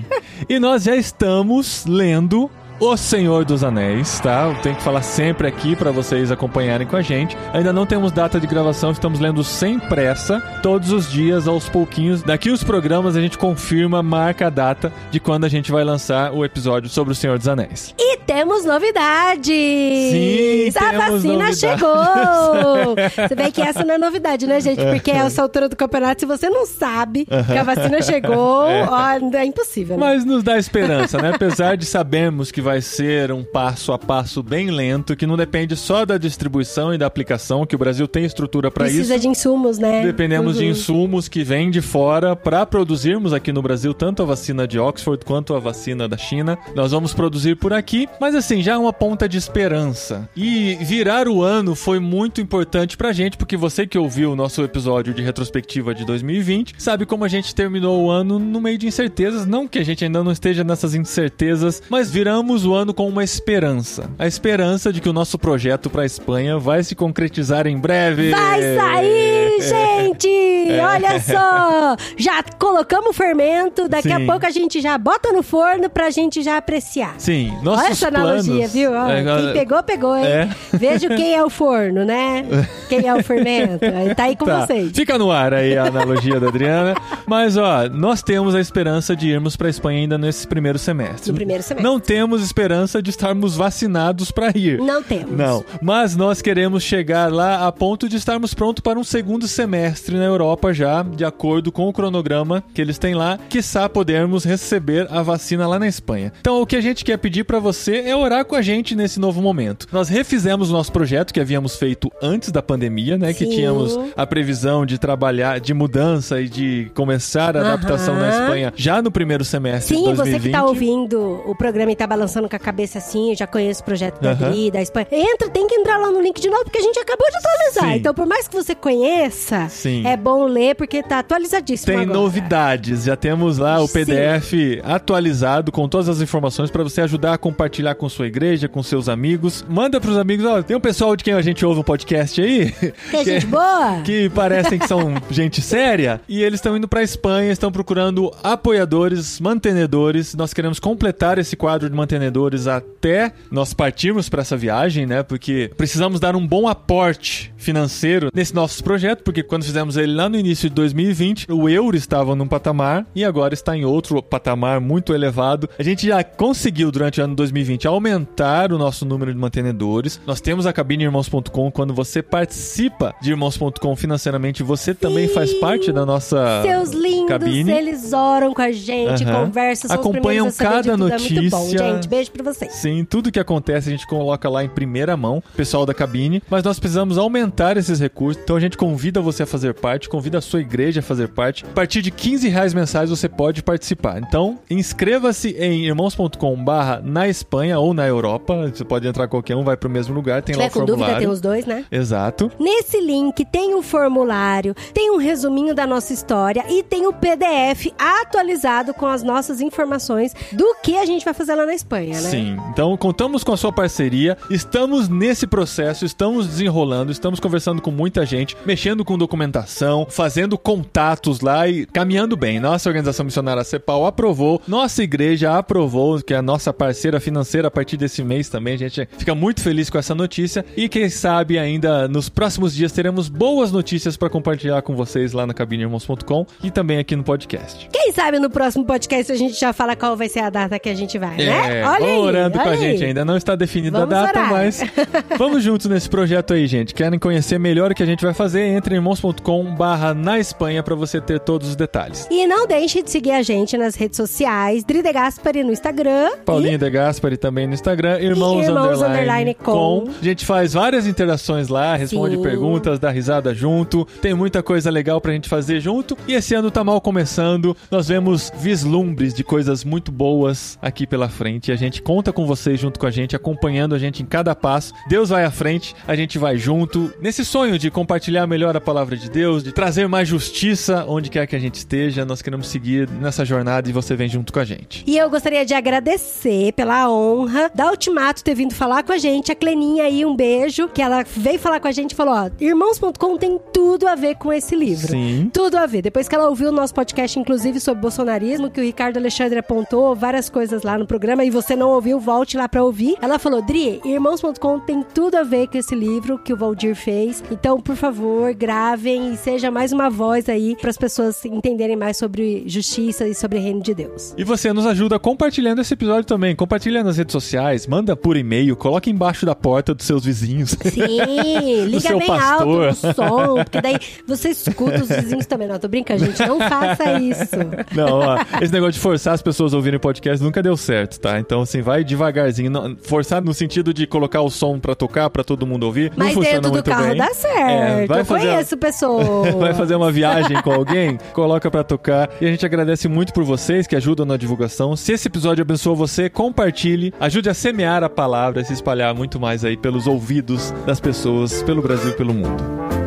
[0.48, 2.50] E nós já estamos lendo
[2.84, 4.48] O Senhor dos Anéis, tá?
[4.48, 7.36] Eu tenho que falar sempre aqui pra vocês acompanharem com a gente.
[7.52, 12.24] Ainda não temos data de gravação, estamos lendo sem pressa, todos os dias, aos pouquinhos.
[12.24, 16.32] Daqui os programas a gente confirma, marca a data de quando a gente vai lançar
[16.32, 17.94] o episódio sobre O Senhor dos Anéis.
[17.96, 19.46] E temos novidades!
[19.46, 21.60] Sim, A temos vacina novidades.
[21.60, 22.96] chegou!
[23.28, 24.84] Você vê que essa não é novidade, né, gente?
[24.84, 29.36] Porque a essa altura do campeonato, se você não sabe que a vacina chegou, ó,
[29.36, 30.04] é impossível, né?
[30.04, 31.30] Mas nos dá esperança, né?
[31.32, 35.76] Apesar de sabermos que vai ser um passo a passo bem lento, que não depende
[35.76, 38.96] só da distribuição e da aplicação, que o Brasil tem estrutura pra isso.
[38.96, 40.02] Precisa de insumos, né?
[40.02, 40.70] Dependemos de Uhum.
[40.70, 45.24] insumos que vêm de fora para produzirmos aqui no Brasil tanto a vacina de Oxford
[45.24, 46.58] quanto a vacina da China.
[46.74, 50.28] Nós vamos produzir por aqui, mas assim, já é uma ponta de esperança.
[50.36, 54.62] E virar o ano foi muito importante pra gente, porque você que ouviu o nosso
[54.62, 58.86] episódio de retrospectiva de 2020, sabe como a gente terminou o ano no meio de
[58.86, 63.08] incertezas, não que a gente ainda não esteja nessas incertezas, mas viramos o ano com
[63.08, 64.10] uma esperança.
[64.18, 68.30] A esperança de que o nosso projeto para Espanha vai se concretizar em breve.
[68.30, 70.28] Vai sair, gente!
[70.80, 71.96] Olha só!
[72.16, 74.14] Já colocamos o fermento, daqui Sim.
[74.24, 77.14] a pouco a gente já bota no forno pra gente já apreciar.
[77.18, 78.92] Sim, nossos Olha essa analogia, planos- viu?
[78.92, 80.24] Ó, É, quem pegou, pegou, hein?
[80.26, 80.48] É.
[80.72, 82.44] Veja quem é o forno, né?
[82.88, 83.80] Quem é o fermento.
[84.14, 84.90] Tá aí com Tá, vocês.
[84.94, 86.94] Fica no ar aí a analogia da Adriana.
[87.26, 91.30] Mas, ó, nós temos a esperança de irmos pra Espanha ainda nesse primeiro semestre.
[91.30, 91.82] No primeiro semestre.
[91.82, 94.78] Não temos esperança de estarmos vacinados pra ir.
[94.78, 95.36] Não temos.
[95.36, 100.16] Não, mas nós queremos chegar lá a ponto de estarmos prontos para um segundo semestre
[100.16, 105.06] na Europa já, de acordo com o cronograma que eles têm lá, quiçá podermos receber
[105.10, 106.32] a vacina lá na Espanha.
[106.40, 109.20] Então, o que a gente quer pedir para você é orar com a gente nesse
[109.20, 109.86] novo momento.
[109.92, 113.50] Nós refizemos o nosso projeto que havíamos feito antes da pandemia, né, que Sim.
[113.50, 118.42] tínhamos a previsão de trabalhar de mudança e de começar a adaptação na Aham.
[118.42, 120.40] Espanha já no primeiro semestre de Sim, 2020.
[120.40, 123.46] você que tá ouvindo o programa e tá balançando com a cabeça assim, eu já
[123.46, 124.46] conheço o projeto da Aham.
[124.48, 125.06] Adri, da Espanha.
[125.10, 127.92] Entra, tem que entrar lá no link de novo, porque a gente acabou de atualizar.
[127.92, 127.98] Sim.
[127.98, 130.06] Então, por mais que você conheça, Sim.
[130.06, 132.18] é bom ler, porque tá atualizadíssimo Tem agora.
[132.18, 134.04] novidades, já temos lá o Sim.
[134.04, 134.52] PDF
[134.84, 139.08] atualizado com todas as informações para você ajudar a compartilhar com sua igreja, com seus
[139.08, 139.64] amigos.
[139.68, 142.70] Manda pros amigos, ó, tem um pessoal de quem a gente ouve um podcast aí,
[143.10, 144.00] Tem gente boa?
[144.04, 149.40] que parecem que são gente séria, e eles estão indo pra Espanha, estão procurando apoiadores,
[149.40, 150.34] mantenedores.
[150.34, 152.21] Nós queremos completar esse quadro de mantenedores
[152.66, 155.22] até nós partirmos para essa viagem, né?
[155.22, 160.28] Porque precisamos dar um bom aporte financeiro nesse nosso projeto, porque quando fizemos ele lá
[160.28, 164.80] no início de 2020, o euro estava num patamar e agora está em outro patamar
[164.80, 165.68] muito elevado.
[165.78, 170.20] A gente já conseguiu durante o ano 2020 aumentar o nosso número de mantenedores.
[170.26, 171.70] Nós temos a cabine irmãos.com.
[171.70, 177.70] Quando você participa de irmãos.com financeiramente, você também faz parte da nossa Seus lindos, cabine.
[177.70, 179.46] eles oram com a gente, Aham.
[179.46, 180.92] conversam, Acompanham saber cada.
[180.92, 181.78] É muito bom, notícia.
[181.78, 182.08] gente.
[182.12, 182.74] Beijo pra vocês.
[182.74, 186.62] Sim, tudo que acontece a gente coloca lá em primeira mão, pessoal da cabine, mas
[186.62, 190.42] nós precisamos aumentar esses recursos, então a gente convida você a fazer parte, convida a
[190.42, 191.64] sua igreja a fazer parte.
[191.64, 194.18] A partir de 15 reais mensais você pode participar.
[194.18, 199.64] Então, inscreva-se em irmãos.com barra na Espanha ou na Europa, você pode entrar qualquer um,
[199.64, 201.18] vai pro mesmo lugar, tem Se lá o com dúvida, formulário.
[201.18, 201.86] tem os dois, né?
[201.90, 202.52] Exato.
[202.60, 207.90] Nesse link tem um formulário, tem um resuminho da nossa história e tem o PDF
[207.98, 212.14] atualizado com as nossas informações do que a gente vai fazer lá na Espanha, né?
[212.14, 217.90] Sim, então contamos com a sua parceria, estamos nesse processo, estamos desenrolando, estamos conversando com
[217.90, 222.60] muita gente, mexendo com documentação, fazendo contatos lá e caminhando bem.
[222.60, 227.70] Nossa organização missionária CEPAL aprovou, nossa igreja aprovou, que é a nossa parceira financeira a
[227.70, 228.74] partir desse mês também.
[228.74, 232.92] A gente fica muito feliz com essa notícia e quem sabe ainda nos próximos dias
[232.92, 237.88] teremos boas notícias para compartilhar com vocês lá na cabineirmãos.com e também aqui no podcast.
[237.92, 240.88] Quem sabe no próximo podcast a gente já fala qual vai ser a data que
[240.88, 241.80] a gente vai, né?
[241.80, 243.24] É, Olha aí, orando com a gente ainda.
[243.24, 244.50] Não está definida Vamos a data, orar.
[244.50, 244.80] mas
[245.38, 246.94] vamos juntos nesse projeto aí, gente.
[246.94, 248.62] Querem conhecer melhor o que a gente vai fazer?
[248.62, 252.26] Entre em irmãos.com barra na Espanha para você ter todos os detalhes.
[252.30, 256.30] E não deixe de seguir a gente nas redes sociais, Dri de Gaspari no Instagram.
[256.44, 259.72] Paulinho de Gaspari também no Instagram, Irmãos, Irmãos underline, underline com.
[259.72, 260.10] com.
[260.20, 262.42] A gente faz várias interações lá, responde Sim.
[262.42, 264.06] perguntas, dá risada junto.
[264.20, 266.16] Tem muita coisa legal pra gente fazer junto.
[266.26, 267.76] E esse ano tá mal começando.
[267.90, 271.70] Nós vemos vislumbres de coisas muito boas aqui pela frente.
[271.70, 274.54] E a gente conta com vocês junto com a gente, acompanhando a gente em cada
[274.54, 274.92] passo.
[275.08, 277.12] Deus vai à frente, a gente vai junto.
[277.20, 281.46] Nesse sonho de compartilhar melhor a palavra de Deus, de trazer mais justiça onde quer
[281.46, 284.64] que a gente esteja, nós queremos seguir nessa jornada e você vem junto com a
[284.64, 285.04] gente.
[285.06, 289.50] E eu gostaria de agradecer pela honra da Ultimato ter vindo falar com a gente.
[289.50, 292.50] A Cleninha aí, um beijo, que ela veio falar com a gente e falou: ó,
[292.60, 295.08] irmãos.com tem tudo a ver com esse livro.
[295.08, 295.50] Sim.
[295.52, 296.02] Tudo a ver.
[296.02, 300.14] Depois que ela ouviu o nosso podcast, inclusive sobre bolsonarismo, que o Ricardo Alexandre apontou
[300.14, 303.16] várias coisas lá no programa e você não ouviu, volte lá pra ouvir.
[303.20, 307.42] Ela falou: Dri, irmãos.com tem tudo a ver com esse livro que o Valdir fez.
[307.50, 312.16] Então, por favor, gravem e seja mais uma voz aí para as pessoas entenderem mais
[312.16, 314.34] sobre justiça e sobre o reino de Deus.
[314.36, 316.54] E você nos ajuda compartilhando esse episódio também.
[316.54, 320.70] Compartilha nas redes sociais, manda por e-mail, coloca embaixo da porta dos seus vizinhos.
[320.70, 322.88] Sim, liga seu bem pastor.
[322.88, 325.68] alto no som, porque daí você escuta os vizinhos também.
[325.68, 327.56] Não, tô brincando, gente, não faça isso.
[327.94, 331.38] Não, ó, esse negócio de forçar as pessoas a ouvirem podcast nunca deu certo, tá?
[331.38, 332.70] Então, assim, vai devagarzinho.
[332.70, 336.24] Não- forçar no sentido de colocar o som pra tocar, pra todo mundo ouvir, não
[336.26, 337.16] Mas funciona dentro do muito carro bem.
[337.18, 337.58] dá certo.
[337.58, 339.54] É, vai Eu fazer- conheço pessoas.
[339.62, 341.18] Vai fazer uma viagem com alguém?
[341.32, 342.30] Coloca pra tocar.
[342.40, 344.96] E a gente agradece muito por vocês que ajudam na divulgação.
[344.96, 347.12] Se esse episódio abençoou você, compartilhe.
[347.20, 351.62] Ajude a semear a palavra, a se espalhar muito mais aí pelos ouvidos das pessoas,
[351.62, 353.01] pelo Brasil e pelo mundo.